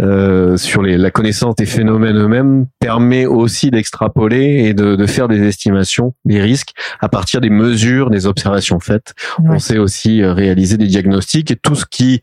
[0.00, 5.28] euh, sur les, la connaissance des phénomènes eux-mêmes permet aussi d'extrapoler et de, de, faire
[5.28, 9.14] des estimations des risques à partir des mesures, des observations faites.
[9.38, 12.20] On sait aussi réaliser des diagnostics et tout ce qui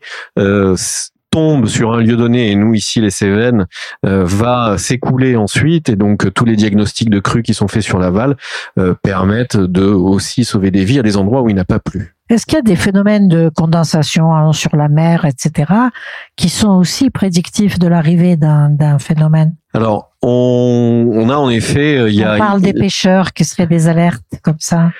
[1.36, 3.66] tombe sur un lieu donné, et nous ici les Cévennes,
[4.06, 7.98] euh, va s'écouler ensuite, et donc tous les diagnostics de crues qui sont faits sur
[7.98, 8.38] l'aval
[8.78, 12.14] euh, permettent de aussi sauver des vies à des endroits où il n'a pas plu.
[12.30, 15.70] Est-ce qu'il y a des phénomènes de condensation hein, sur la mer, etc.,
[16.36, 19.56] qui sont aussi prédictifs de l'arrivée d'un phénomène?
[19.74, 22.34] Alors, on, on, a en effet, euh, il y a.
[22.34, 24.90] On parle des pêcheurs qui seraient des alertes comme ça.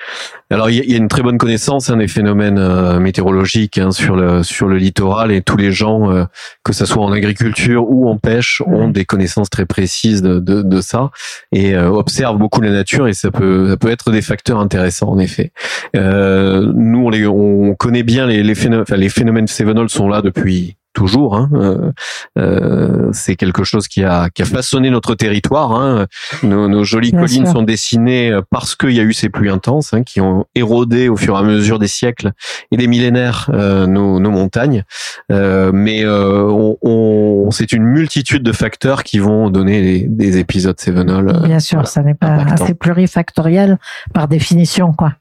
[0.50, 4.14] Alors il y, a une très bonne connaissance hein, des phénomènes euh, météorologiques hein, sur
[4.14, 6.26] le sur le littoral et tous les gens, euh,
[6.62, 10.62] que ce soit en agriculture ou en pêche, ont des connaissances très précises de, de,
[10.62, 11.10] de ça
[11.50, 15.18] et observent beaucoup la nature et ça peut ça peut être des facteurs intéressants en
[15.18, 15.50] effet.
[15.94, 20.76] nous on les on connaît bien les les phénomènes, enfin, les phénomènes sont là depuis
[20.96, 21.36] toujours.
[21.36, 21.92] Hein, euh,
[22.38, 25.72] euh, c'est quelque chose qui a, qui a façonné notre territoire.
[25.72, 26.06] Hein.
[26.42, 29.92] Nos, nos, jolies collines sont dessinées euh, parce qu'il y a eu ces pluies intenses
[29.92, 32.32] hein, qui ont érodé au fur et à mesure des siècles
[32.72, 34.84] et des millénaires euh, nos, nos, montagnes.
[35.30, 40.38] Euh, mais euh, on, on c'est une multitude de facteurs qui vont donner des, des
[40.38, 41.42] épisodes Sevenol.
[41.44, 43.78] Bien sûr, ça n'est pas assez plurifactoriel
[44.14, 45.12] par définition, quoi.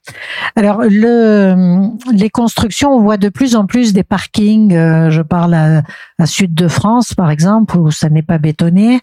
[0.56, 4.72] Alors le, les constructions, on voit de plus en plus des parkings.
[4.72, 5.82] je parle à à,
[6.20, 9.01] à Sud de France, par exemple, où ça n'est pas bétonné,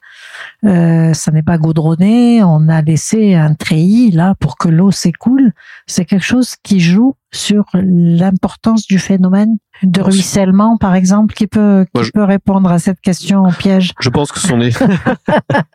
[0.64, 5.52] euh, ça n'est pas goudronné, on a laissé un treillis là pour que l'eau s'écoule.
[5.86, 11.84] C'est quelque chose qui joue sur l'importance du phénomène de ruissellement, par exemple, qui peut
[11.86, 13.92] qui Moi, je- peut répondre à cette question au piège.
[14.00, 14.70] Je pense que ce sont des.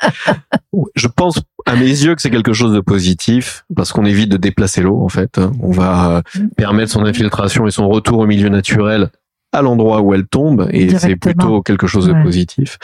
[0.95, 4.37] je pense à mes yeux que c'est quelque chose de positif parce qu'on évite de
[4.37, 5.39] déplacer l'eau en fait.
[5.61, 9.09] On va euh, permettre son infiltration et son retour au milieu naturel
[9.53, 12.23] à l'endroit où elle tombe et c'est plutôt quelque chose de Ouais.
[12.23, 12.77] positif.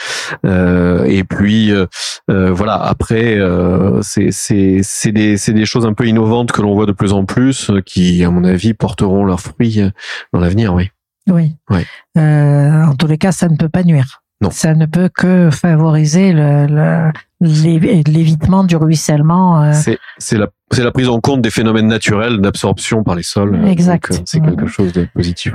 [0.46, 1.86] Euh, et puis euh,
[2.30, 6.62] euh, voilà après euh, c'est c'est c'est des c'est des choses un peu innovantes que
[6.62, 9.90] l'on voit de plus en plus euh, qui à mon avis porteront leurs fruits euh,
[10.32, 10.74] dans l'avenir.
[10.74, 10.90] Oui.
[11.30, 11.54] Oui.
[11.70, 11.86] Ouais.
[12.18, 14.22] Euh, en tous les cas, ça ne peut pas nuire.
[14.40, 14.50] Non.
[14.50, 17.12] Ça ne peut que favoriser le, le-
[17.44, 19.62] l'évitement du ruissellement.
[19.64, 19.72] euh,
[20.18, 23.54] C'est la la prise en compte des phénomènes naturels d'absorption par les sols.
[23.54, 24.10] euh, Exact.
[24.12, 25.54] euh, C'est quelque chose de positif.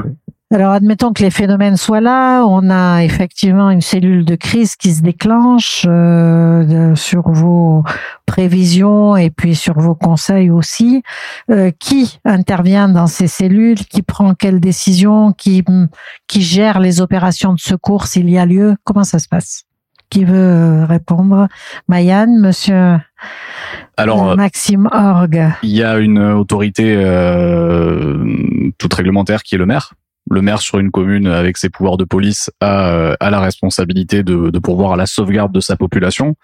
[0.51, 2.43] Alors, admettons que les phénomènes soient là.
[2.45, 7.83] On a effectivement une cellule de crise qui se déclenche euh, sur vos
[8.25, 11.03] prévisions et puis sur vos conseils aussi.
[11.51, 15.63] Euh, qui intervient dans ces cellules Qui prend quelles décisions Qui
[16.27, 19.65] qui gère les opérations de secours s'il y a lieu Comment ça se passe?
[20.09, 21.47] Qui veut euh, répondre
[21.87, 22.97] Mayanne, Monsieur
[23.95, 25.45] Alors, euh, Maxime Orgue.
[25.61, 28.17] il y a une autorité euh,
[28.77, 29.93] toute réglementaire qui est le maire.
[30.31, 34.23] Le maire sur une commune avec ses pouvoirs de police a, euh, a la responsabilité
[34.23, 36.35] de, de pourvoir à la sauvegarde de sa population.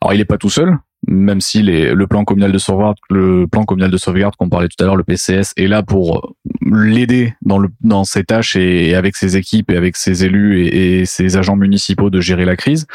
[0.00, 0.76] Alors il n'est pas tout seul,
[1.08, 4.68] même si les, le plan communal de sauvegarde, le plan communal de sauvegarde qu'on parlait
[4.68, 6.34] tout à l'heure, le PCS, est là pour
[6.70, 10.64] l'aider dans, le, dans ses tâches et, et avec ses équipes et avec ses élus
[10.66, 12.86] et, et ses agents municipaux de gérer la crise.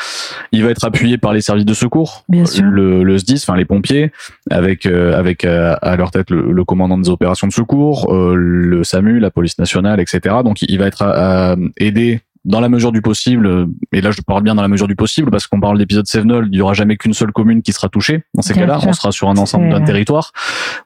[0.51, 2.63] Il va être appuyé par les services de secours, Bien sûr.
[2.65, 4.11] le, le SDIS, enfin les pompiers,
[4.49, 8.35] avec euh, avec euh, à leur tête le, le commandant des opérations de secours, euh,
[8.35, 10.35] le SAMU, la police nationale, etc.
[10.43, 14.41] Donc il va être euh, aidé dans la mesure du possible, et là je parle
[14.43, 16.97] bien dans la mesure du possible parce qu'on parle d'épisode Sevenol, il y aura jamais
[16.97, 18.23] qu'une seule commune qui sera touchée.
[18.33, 20.31] Dans ces cas-là, on sera sur un ensemble d'un territoire.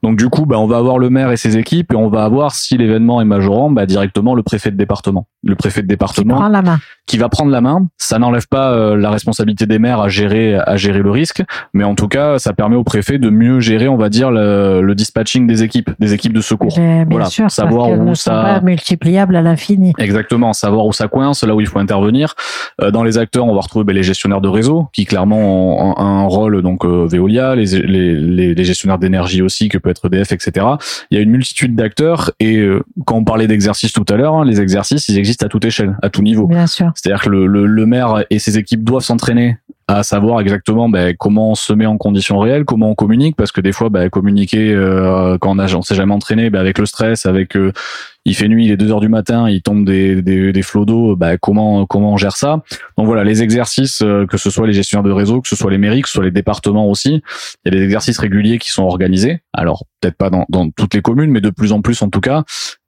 [0.03, 2.26] Donc du coup, bah, on va avoir le maire et ses équipes et on va
[2.26, 5.28] avoir si l'événement est majorant, bah, directement le préfet de département.
[5.41, 7.88] Le préfet de Qui département prend la main qui va prendre la main.
[7.97, 11.43] Ça n'enlève pas euh, la responsabilité des maires à gérer à gérer le risque,
[11.74, 14.82] mais en tout cas, ça permet au préfet de mieux gérer, on va dire, le,
[14.82, 16.74] le dispatching des équipes, des équipes de secours.
[16.78, 19.91] Bien, Voilà, sûr, savoir parce où ne sont ça- pas multipliables à l'infini.
[19.97, 22.36] Exactement, savoir où ça coince, là où il faut intervenir.
[22.82, 25.97] Euh, dans les acteurs, on va retrouver ben, les gestionnaires de réseau, qui clairement ont
[25.97, 30.06] un, rôle donc euh, Veolia, les, les, les, les gestionnaires d'énergie aussi, que peut être
[30.06, 30.66] EDF, etc.
[31.12, 34.36] Il y a une multitude d'acteurs et euh, quand on parlait d'exercices tout à l'heure,
[34.36, 36.47] hein, les exercices, ils existent à toute échelle, à tout niveau.
[36.47, 36.91] Bien sûr.
[36.95, 39.58] C'est-à-dire que le, le, le maire et ses équipes doivent s'entraîner
[39.88, 43.52] à savoir exactement ben, comment on se met en conditions réelles, comment on communique, parce
[43.52, 46.86] que des fois, ben, communiquer euh, quand on a, s'est jamais entraîné, ben, avec le
[46.86, 47.72] stress, avec euh,
[48.26, 50.86] il fait nuit, il est 2 heures du matin, il tombe des, des, des flots
[50.86, 52.64] d'eau, ben, comment comment on gère ça?
[52.98, 55.72] Donc voilà, les exercices, euh, que ce soit les gestionnaires de réseau, que ce soit
[55.72, 57.22] les mairies, que ce soit les départements aussi,
[57.66, 59.42] il y a des exercices réguliers qui sont organisés.
[59.54, 62.22] Alors peut-être pas dans, dans toutes les communes, mais de plus en plus en tout
[62.22, 62.44] cas.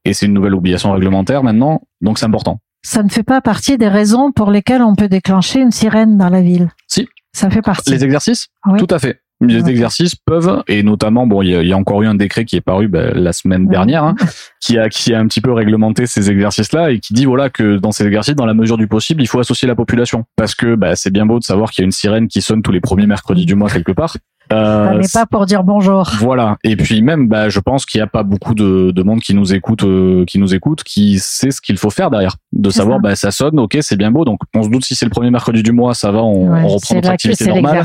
[0.05, 2.59] Et c'est une nouvelle obligation réglementaire maintenant, donc c'est important.
[2.87, 6.29] Ça ne fait pas partie des raisons pour lesquelles on peut déclencher une sirène dans
[6.29, 6.69] la ville.
[6.87, 7.07] Si.
[7.33, 7.89] Ça fait partie.
[7.91, 8.47] Les exercices?
[8.67, 8.77] Oui.
[8.79, 9.21] Tout à fait.
[9.41, 12.15] Les exercices peuvent, et notamment, bon, il y, a- il y a encore eu un
[12.15, 14.15] décret qui est paru ben, la semaine dernière, hein,
[14.61, 17.77] qui a qui a un petit peu réglementé ces exercices-là et qui dit voilà que
[17.77, 20.75] dans ces exercices, dans la mesure du possible, il faut associer la population parce que
[20.75, 22.79] bah, c'est bien beau de savoir qu'il y a une sirène qui sonne tous les
[22.81, 24.15] premiers mercredis du mois quelque part.
[24.53, 26.09] Euh, pas pour dire bonjour.
[26.19, 26.57] voilà.
[26.63, 29.33] Et puis même, bah, je pense qu'il n'y a pas beaucoup de, de monde qui
[29.33, 32.35] nous écoute, euh, qui nous écoute, qui sait ce qu'il faut faire derrière.
[32.53, 33.01] De savoir, ça.
[33.01, 34.23] bah, ça sonne, ok, c'est bien beau.
[34.25, 36.61] Donc, on se doute si c'est le premier mercredi du mois, ça va, on, Ouais,
[36.63, 37.83] on reprend notre activité normale.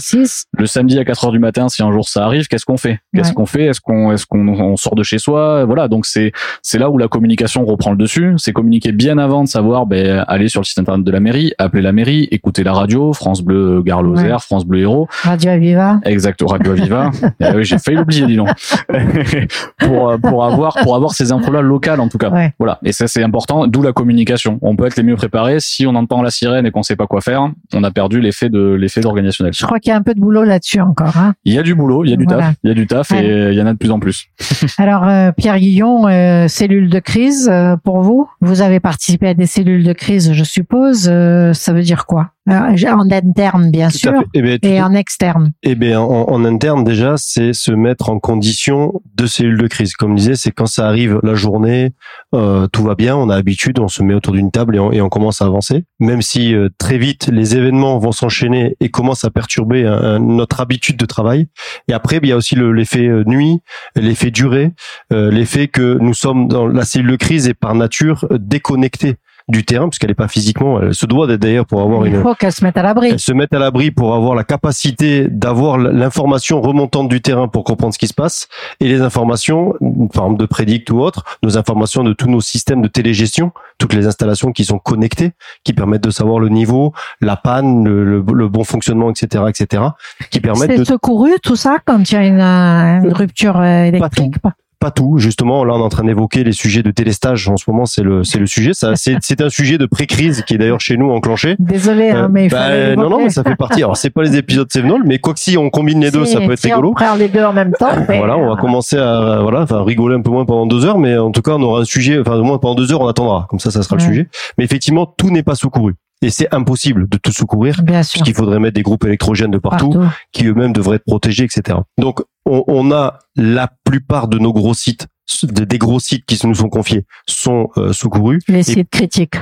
[0.58, 3.00] Le samedi à 4 heures du matin, si un jour ça arrive, qu'est-ce qu'on fait?
[3.14, 3.34] Qu'est-ce Ouais.
[3.34, 3.64] qu'on fait?
[3.66, 5.64] Est-ce qu'on est-ce qu'on on sort de chez soi?
[5.64, 5.88] Voilà.
[5.88, 6.32] Donc c'est
[6.62, 8.34] c'est là où la communication reprend le dessus.
[8.36, 11.52] C'est communiquer bien avant de savoir, ben, aller sur le site internet de la mairie,
[11.58, 14.38] appeler la mairie, écouter la radio, France Bleu Gare Lozère, Ouais.
[14.40, 15.08] France Bleu Héros.
[15.22, 16.00] Radio Aviva.
[16.04, 17.10] Exact, Radio Aviva.
[17.40, 18.48] Eh oui, j'ai failli l'oublier, dis donc.
[19.78, 22.30] pour, euh, pour avoir, pour avoir ces infos-là locales, en tout cas.
[22.30, 22.52] Ouais.
[22.58, 22.78] Voilà.
[22.84, 24.58] Et ça, c'est important, d'où la communication.
[24.62, 25.58] On peut être les mieux préparés.
[25.60, 28.48] Si on entend la sirène et qu'on sait pas quoi faire, on a perdu l'effet
[28.48, 29.52] de, l'effet organisationnel.
[29.54, 31.16] Je crois qu'il y a un peu de boulot là-dessus encore.
[31.16, 31.34] Hein.
[31.44, 32.48] Il y a du boulot, il y a du Voilà.
[32.48, 34.26] taf, il y a du taf et il y en a de plus en plus.
[34.78, 38.28] Alors, euh, Pierre Guillon, euh, cellule de crise euh, pour vous?
[38.40, 41.04] Vous avez participé à des cellules de crise, je suppose.
[41.52, 42.30] Ça veut dire quoi?
[42.48, 44.12] En interne, bien Tout sûr.
[44.34, 45.52] Eh tout- et en externe.
[45.62, 49.94] Eh bien, en, en interne déjà, c'est se mettre en condition de cellule de crise.
[49.94, 51.92] Comme je disais, c'est quand ça arrive la journée,
[52.34, 54.90] euh, tout va bien, on a habitude, on se met autour d'une table et on,
[54.90, 55.84] et on commence à avancer.
[56.00, 60.60] Même si euh, très vite les événements vont s'enchaîner et commencent à perturber un- notre
[60.60, 61.46] habitude de travail.
[61.88, 63.60] Et après, il y a aussi le- l'effet euh, nuit,
[63.96, 64.72] l'effet durée,
[65.12, 69.16] euh, l'effet que nous sommes dans la cellule de crise et par nature euh, déconnectés
[69.50, 72.22] du terrain, puisqu'elle n'est pas physiquement, elle se doit d'être d'ailleurs pour avoir Il une.
[72.22, 73.08] faut qu'elle se mette à l'abri.
[73.10, 77.64] Elle se mette à l'abri pour avoir la capacité d'avoir l'information remontante du terrain pour
[77.64, 78.48] comprendre ce qui se passe
[78.80, 79.74] et les informations,
[80.12, 83.94] par exemple de prédict ou autre, nos informations de tous nos systèmes de télégestion, toutes
[83.94, 85.32] les installations qui sont connectées,
[85.64, 89.82] qui permettent de savoir le niveau, la panne, le, le- le bon fonctionnement, etc., etc.,
[90.30, 93.58] qui permettent C'est de secouru tout ça quand il y a une, euh, une rupture
[93.58, 94.38] euh, électrique.
[94.40, 94.52] pas?
[94.80, 95.18] Pas tout.
[95.18, 97.48] Justement, là, on est en train d'évoquer les sujets de télestage.
[97.48, 98.72] En ce moment, c'est le, c'est le sujet.
[98.72, 101.54] Ça, c'est, c'est un sujet de pré-crise qui est d'ailleurs chez nous enclenché.
[101.58, 103.82] Désolé, hein, Euh, mais il bah, fallait non, non, mais ça fait partie.
[103.82, 106.32] Alors, c'est pas les épisodes Sevenol, mais quoi que si on combine les deux, Si-
[106.32, 106.90] ça peut être si rigolo.
[106.90, 107.90] on prend les deux en même temps.
[108.08, 110.98] mais- Voilà, on va commencer à voilà, enfin rigoler un peu moins pendant deux heures,
[110.98, 112.18] mais en tout cas, on aura un sujet.
[112.18, 113.46] Enfin, au moins pendant deux heures, on attendra.
[113.50, 114.02] Comme ça, ça sera Ouais.
[114.02, 114.28] le sujet.
[114.58, 118.74] Mais effectivement, tout n'est pas secouru, et c'est impossible de tout secourir, puisqu'il faudrait mettre
[118.74, 120.08] des groupes électrogènes de partout, Partout.
[120.32, 121.78] qui eux-mêmes devraient être protégés, etc.
[121.98, 125.06] Donc, on, on a la plupart de nos gros sites,
[125.44, 128.40] des des gros sites qui nous sont confiés, sont euh, secourus.
[128.48, 129.36] Les sites critiques.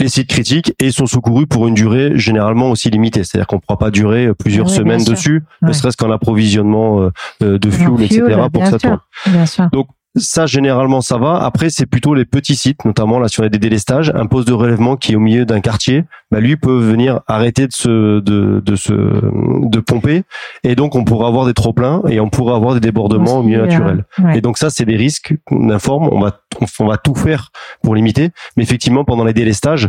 [0.00, 3.24] Les sites critiques et sont secourus pour une durée généralement aussi limitée.
[3.24, 5.68] C'est-à-dire qu'on ne pourra pas durer euh, plusieurs Oui, semaines dessus, Ouais.
[5.68, 7.10] ne serait-ce qu'en approvisionnement euh,
[7.42, 8.22] euh, de fuel, etc.
[8.52, 9.00] pour que ça tourne.
[9.26, 9.68] Bien sûr.
[10.18, 11.42] Ça, généralement, ça va.
[11.42, 14.48] Après, c'est plutôt les petits sites, notamment là, si on a des délestages, un poste
[14.48, 18.20] de relèvement qui est au milieu d'un quartier, bah, lui peut venir arrêter de se,
[18.20, 20.24] de, de se, de pomper.
[20.64, 23.42] Et donc, on pourra avoir des trop pleins et on pourra avoir des débordements au
[23.42, 24.04] milieu euh, naturel.
[24.22, 24.38] ouais.
[24.38, 26.08] Et donc, ça, c'est des risques qu'on informe.
[26.12, 27.50] On va, on, on va tout faire
[27.82, 28.30] pour limiter.
[28.56, 29.88] Mais effectivement, pendant les délestages,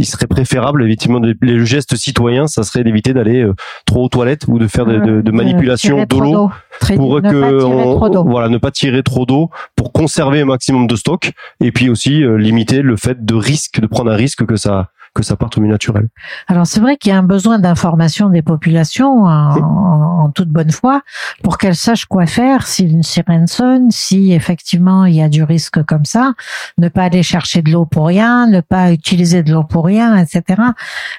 [0.00, 3.54] il serait préférable, effectivement, de- le geste citoyen, ça serait d'éviter d'aller euh,
[3.86, 7.30] trop aux toilettes ou de faire de, de, de manipulation de l'eau Très- pour ne
[7.30, 8.24] que pas tirer on- trop d'eau.
[8.24, 12.24] voilà ne pas tirer trop d'eau pour conserver un maximum de stock et puis aussi
[12.24, 15.58] euh, limiter le fait de risque de prendre un risque que ça que ça parte
[15.58, 16.08] au milieu naturel.
[16.46, 20.50] Alors c'est vrai qu'il y a un besoin d'information des populations en, en- en toute
[20.50, 21.00] bonne foi
[21.42, 25.42] pour qu'elles sachent quoi faire si une sirène sonne, si effectivement il y a du
[25.42, 26.34] risque comme ça,
[26.78, 30.16] ne pas aller chercher de l'eau pour rien, ne pas utiliser de l'eau pour rien,
[30.16, 30.60] etc.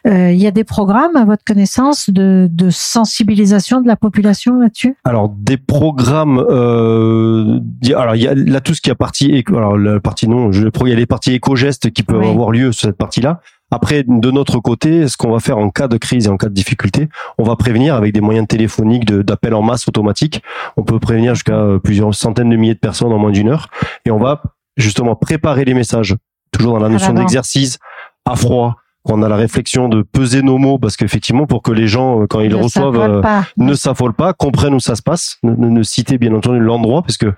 [0.08, 4.60] Euh, il y a des programmes à votre connaissance de, de sensibilisation de la population
[4.60, 4.96] là-dessus?
[5.04, 7.60] Alors des programmes euh,
[7.96, 10.68] alors il y a là tout ce qui est partie alors la partie non, je
[10.84, 12.30] il y a les parties éco-gestes qui peuvent Oui.
[12.30, 13.42] avoir lieu sur cette partie-là.
[13.72, 16.50] Après, de notre côté, ce qu'on va faire en cas de crise et en cas
[16.50, 17.08] de difficulté,
[17.38, 20.44] on va prévenir avec des moyens téléphoniques de- d'appel en masse automatique.
[20.78, 23.70] On peut prévenir jusqu'à euh, plusieurs centaines de milliers de personnes en moins d'une heure.
[24.06, 24.42] Et on va
[24.78, 26.16] justement préparer les messages,
[26.52, 27.80] toujours dans la À notion d'exercice,
[28.26, 31.72] à froid, quand on a la réflexion de peser nos mots, parce qu'effectivement, pour que
[31.72, 33.22] les gens, euh, quand ils Ne reçoivent, euh,
[33.58, 37.02] ne s'affolent pas, comprennent où ça se passe, ne, ne- ne citez bien entendu l'endroit,
[37.02, 37.34] parce que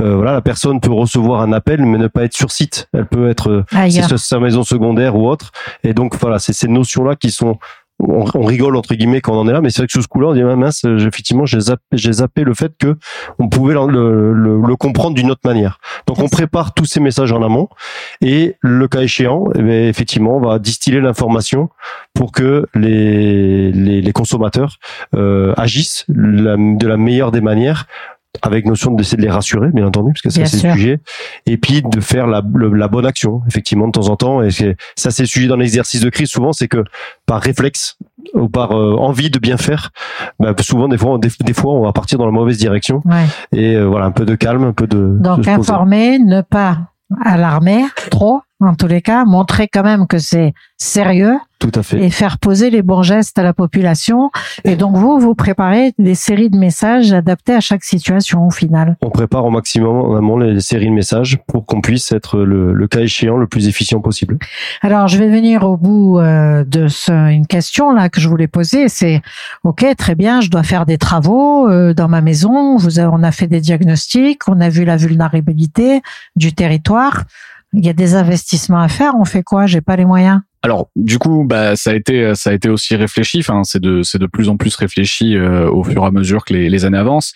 [0.00, 2.88] euh, voilà, la personne peut recevoir un appel mais ne pas être sur site.
[2.92, 3.64] Elle peut être euh,
[4.08, 5.50] c'est sa maison secondaire ou autre.
[5.82, 7.58] Et donc voilà, c'est ces notions-là qui sont
[8.00, 10.02] on, on rigole entre guillemets quand on en est là, mais c'est vrai que sous
[10.02, 12.96] ce coup-là, on dit ah, mince, j'ai- effectivement, j'ai zappé, j'ai zappé le fait que
[13.38, 15.78] on pouvait le, le, le- comprendre d'une autre manière.
[16.06, 17.68] Donc on prépare tous ces messages en amont
[18.20, 21.68] et le cas échéant, eh bien, effectivement, on va distiller l'information
[22.14, 24.76] pour que les, les, les consommateurs
[25.16, 27.86] euh, agissent de la meilleure des manières
[28.42, 31.00] avec notion d'essayer de les rassurer, bien entendu, parce que ça c'est le sujet,
[31.46, 34.42] et puis de faire la, le- la bonne action, effectivement, de temps en temps.
[34.42, 36.28] Et ça, c'est le sujet dans l'exercice de crise.
[36.28, 36.84] Souvent, c'est que
[37.26, 37.96] par réflexe
[38.34, 39.90] ou par euh, envie de bien faire,
[40.38, 43.02] bah, souvent des fois, des, des fois, on va partir dans la mauvaise direction.
[43.06, 43.24] Ouais.
[43.52, 45.16] Et euh, voilà, un peu de calme, un peu de.
[45.18, 46.78] Donc de informer, ne pas
[47.24, 52.02] alarmer trop, en tous les cas, montrer quand même que c'est sérieux Tout à fait.
[52.04, 54.30] et faire poser les bons gestes à la population.
[54.64, 58.96] Et donc vous, vous préparez des séries de messages adaptés à chaque situation au final.
[59.02, 62.72] On prépare au maximum en amont les séries de messages pour qu'on puisse être le,
[62.72, 64.38] le cas échéant le plus efficient possible.
[64.82, 68.48] Alors je vais venir au bout euh, de ce, une question là que je voulais
[68.48, 68.88] poser.
[68.88, 69.22] C'est
[69.64, 72.76] ok, très bien, je dois faire des travaux euh, dans ma maison.
[72.76, 76.02] Vous on a fait des diagnostics, on a vu la vulnérabilité
[76.36, 77.24] du territoire.
[77.74, 79.14] Il y a des investissements à faire.
[79.18, 79.66] On fait quoi?
[79.66, 80.40] J'ai pas les moyens.
[80.62, 83.42] Alors, du coup, bah, ça a été, ça a été aussi réfléchi.
[83.64, 86.54] C'est de, c'est de plus en plus réfléchi euh, au fur et à mesure que
[86.54, 87.32] les années avancent.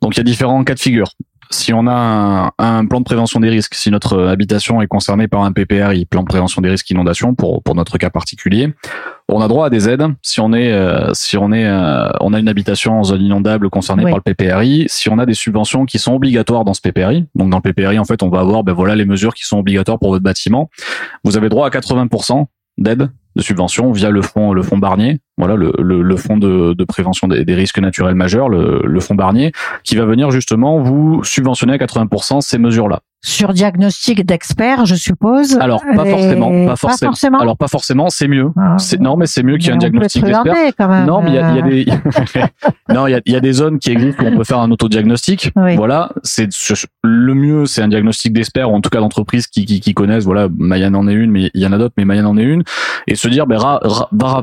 [0.00, 1.12] Donc, il y a différents cas de figure.
[1.52, 5.28] Si on a un, un plan de prévention des risques, si notre habitation est concernée
[5.28, 8.72] par un PPRI, plan de prévention des risques inondation, pour pour notre cas particulier,
[9.28, 10.06] on a droit à des aides.
[10.22, 13.68] Si on est, euh, si on est, euh, on a une habitation en zone inondable
[13.70, 14.10] concernée Oui.
[14.10, 17.50] par le PPRI, si on a des subventions qui sont obligatoires dans ce PPRI, donc
[17.50, 19.98] dans le PPRI, en fait, on va avoir, ben voilà, les mesures qui sont obligatoires
[19.98, 20.70] pour votre bâtiment.
[21.22, 22.46] Vous avez droit à 80%
[22.78, 25.20] d'aide de subvention via le fonds le fonds Barnier.
[25.38, 29.14] Voilà le, le, le fonds de, de prévention des, risques naturels majeurs le, le fonds
[29.14, 29.52] Barnier
[29.84, 34.96] qui va venir justement vous subventionner à 80% ces mesures là sur diagnostic d'expert, je
[34.96, 35.56] suppose.
[35.58, 37.38] Alors pas forcément, pas forcément.
[37.38, 38.50] Alors pas forcément, c'est mieux.
[38.56, 38.76] Ah.
[38.98, 41.06] non, mais c'est mieux qu'il y ait un diagnostic d'expert.
[41.06, 41.84] Non, mais il y a, y a des
[42.92, 44.70] non, il y a, y a, des zones qui existent où on peut faire un
[44.70, 45.52] autodiagnostic.
[45.54, 46.48] Voilà, c'est
[47.04, 50.24] le mieux, c'est un diagnostic d'expert ou en tout cas d'entreprise qui, qui, qui connaissent.
[50.24, 52.42] Voilà, Mayan en est une, mais il y en a d'autres, mais Mayan en est
[52.42, 52.64] une.
[53.06, 53.58] Et se dire, ben,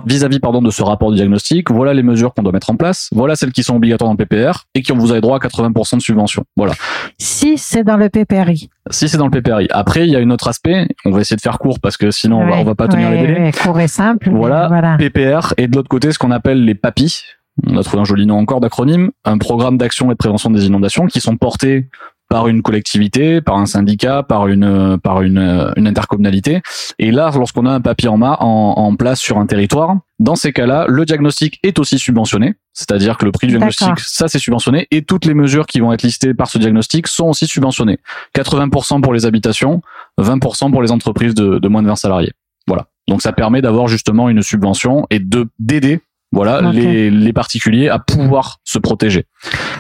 [0.05, 3.09] vis-à-vis pardon de ce rapport de diagnostic, voilà les mesures qu'on doit mettre en place,
[3.13, 5.97] voilà celles qui sont obligatoires dans le PPR et qui vous avez droit à 80%
[5.97, 6.43] de subvention.
[6.55, 6.73] Voilà.
[7.17, 8.68] Si c'est dans le PPRI.
[8.91, 9.67] Si c'est dans le PPRI.
[9.71, 10.87] Après, il y a un autre aspect.
[11.05, 13.11] On va essayer de faire court parce que sinon on, va, on va pas tenir
[13.11, 13.51] les délais.
[13.51, 14.29] court et simple.
[14.31, 17.21] Voilà, PPR et de l'autre côté ce qu'on appelle les PAPI.
[17.67, 20.65] On a trouvé un joli nom encore d'acronyme, un programme d'action et de prévention des
[20.65, 21.89] inondations qui sont portés
[22.29, 26.61] par une collectivité, par un syndicat, par une par une, une intercommunalité.
[26.99, 30.53] Et là, lorsqu'on a un papier en, en, en place sur un territoire, dans ces
[30.53, 34.87] cas-là, le diagnostic est aussi subventionné, c'est-à-dire que le prix du diagnostic, ça c'est subventionné,
[34.89, 37.99] et toutes les mesures qui vont être listées par ce diagnostic sont aussi subventionnées.
[38.37, 39.81] 80% pour les habitations,
[40.17, 42.31] 20% pour les entreprises de, de moins de 20 salariés.
[42.67, 42.85] Voilà.
[43.09, 45.99] Donc ça permet d'avoir justement une subvention et de d'aider
[46.31, 49.25] voilà les, les, particuliers à pouvoir se protéger.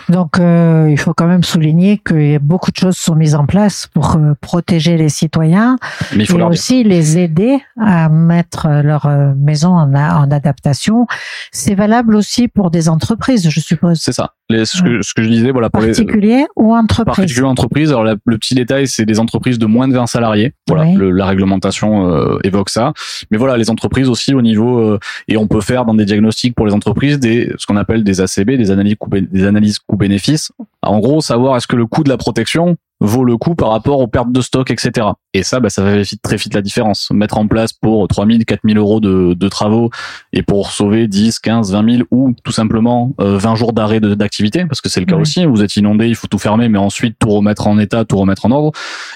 [0.09, 3.85] Donc euh, il faut quand même souligner que beaucoup de choses sont mises en place
[3.93, 5.77] pour euh, protéger les citoyens,
[6.15, 11.05] mais il faut et aussi les aider à mettre leur euh, maison en, en adaptation.
[11.51, 13.99] C'est valable aussi pour des entreprises, je suppose.
[14.01, 14.33] C'est ça.
[14.49, 17.15] Les, ce, que, ce, que, je disais, voilà, pour particuliers ou entreprises.
[17.15, 17.91] Particuliers entreprises.
[17.91, 20.55] Alors le petit détail, c'est des entreprises de moins de 20 salariés.
[20.67, 22.93] Voilà, la réglementation évoque ça.
[23.29, 26.65] Mais voilà, les entreprises aussi au niveau et on peut faire dans des diagnostics pour
[26.65, 30.51] les entreprises des ce qu'on appelle des ACB, des des analyses coût-bénéfice.
[30.81, 33.99] En gros, savoir est-ce que le coût de la protection vaut le coup par rapport
[33.99, 35.07] aux pertes de stock, etc.
[35.33, 37.09] Et ça, bah, ça va très vite la différence.
[37.11, 39.89] Mettre en place pour 3000, 4000 euros de, de travaux
[40.33, 44.65] et pour sauver 10, 15, 20 000 ou tout simplement 20 euh, jours d'arrêt d'activité,
[44.65, 45.45] parce que c'est le cas aussi.
[45.45, 48.45] Vous êtes inondé, il faut tout fermer, mais ensuite tout remettre en état, tout remettre
[48.45, 48.71] en ordre.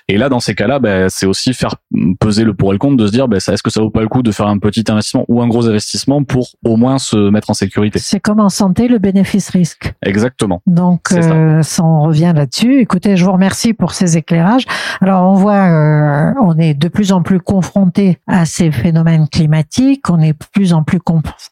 [0.08, 1.76] Et là, dans ces cas-là, bah, c'est aussi faire
[2.20, 4.02] peser le pour et le contre de se dire, bah, est-ce que ça vaut pas
[4.02, 7.30] le coup de faire un petit investissement ou un gros investissement pour au moins se
[7.30, 8.00] mettre en sécurité?
[8.00, 9.94] C'est comme en santé, le bénéfice-risque.
[10.06, 10.62] Exactement.
[10.68, 11.84] Donc, euh, ça.
[11.84, 12.80] on revient là-dessus.
[12.80, 14.66] Écoutez, je vous remercie pour ces éclairages.
[15.02, 20.10] Alors, on voit, euh, on est de plus en plus confronté à ces phénomènes climatiques.
[20.10, 21.00] On est de plus en plus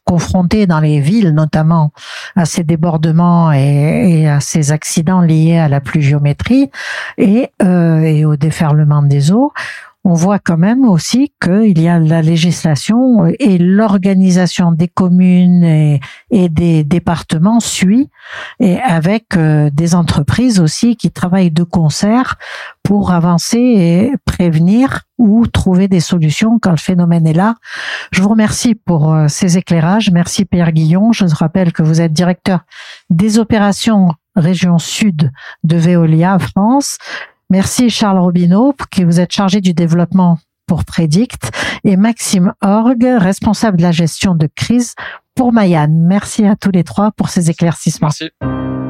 [0.04, 1.92] confronté dans les villes, notamment
[2.36, 6.70] à ces débordements et, à ces accidents liés à la pluviométrie
[7.18, 9.52] et, euh, et au déferlement des eaux
[10.04, 16.00] on voit quand même aussi qu'il y a la législation et l'organisation des communes et,
[16.30, 18.10] des départements suit
[18.58, 22.36] et avec euh, des entreprises aussi qui travaillent de concert
[22.82, 27.54] pour avancer et prévenir ou trouver des solutions quand le phénomène est là.
[28.10, 30.10] Je vous remercie pour euh, ces éclairages.
[30.10, 31.12] Merci Pierre Guillon.
[31.12, 32.60] Je vous rappelle que vous êtes directeur
[33.08, 35.30] des opérations région sud
[35.64, 36.98] de Veolia France.
[37.52, 41.50] Merci Charles Robineau, qui vous êtes chargé du développement pour Predict,
[41.84, 44.94] et Maxime Org, responsable de la gestion de crise
[45.34, 45.88] pour Mayan.
[45.90, 48.08] Merci à tous les trois pour ces éclaircissements.
[48.08, 48.81] Merci.